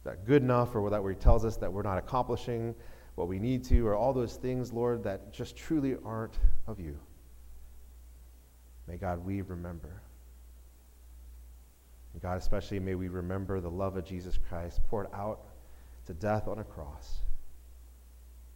that 0.07 0.25
good 0.25 0.41
enough 0.41 0.73
or 0.73 0.89
that 0.89 1.03
where 1.03 1.11
he 1.11 1.17
tells 1.17 1.45
us 1.45 1.57
that 1.57 1.71
we're 1.71 1.83
not 1.83 1.97
accomplishing 1.97 2.73
what 3.15 3.27
we 3.27 3.39
need 3.39 3.63
to 3.65 3.85
or 3.85 3.95
all 3.95 4.13
those 4.13 4.35
things, 4.35 4.71
Lord, 4.71 5.03
that 5.03 5.33
just 5.33 5.55
truly 5.55 5.97
aren't 6.05 6.39
of 6.65 6.79
you. 6.79 6.97
May 8.87 8.95
God, 8.95 9.23
we 9.25 9.41
remember. 9.41 10.01
And 12.13 12.21
God, 12.21 12.37
especially 12.37 12.79
may 12.79 12.95
we 12.95 13.09
remember 13.09 13.59
the 13.59 13.69
love 13.69 13.97
of 13.97 14.05
Jesus 14.05 14.39
Christ 14.49 14.79
poured 14.89 15.07
out 15.13 15.41
to 16.05 16.13
death 16.13 16.47
on 16.47 16.59
a 16.59 16.63
cross. 16.63 17.17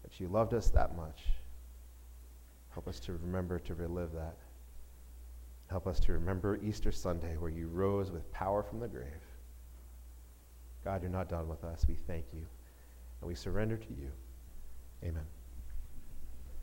That 0.04 0.20
you 0.20 0.30
loved 0.30 0.54
us 0.54 0.70
that 0.70 0.96
much. 0.96 1.24
Help 2.74 2.88
us 2.88 3.00
to 3.02 3.14
remember 3.14 3.60
to 3.60 3.76
relive 3.76 4.14
that. 4.14 4.38
Help 5.70 5.86
us 5.86 6.00
to 6.02 6.14
remember 6.14 6.60
Easter 6.64 6.92
Sunday 6.92 7.36
where 7.38 7.52
you 7.52 7.68
rose 7.68 8.10
with 8.10 8.32
power 8.32 8.64
from 8.64 8.80
the 8.80 8.88
grave. 8.88 9.31
God, 10.84 11.02
you're 11.02 11.12
not 11.12 11.30
done 11.30 11.48
with 11.48 11.64
us. 11.64 11.86
We 11.88 11.96
thank 11.96 12.26
you. 12.34 12.46
And 13.22 13.28
we 13.28 13.36
surrender 13.36 13.78
to 13.78 13.94
you. 13.94 14.12
Amen. 15.04 15.26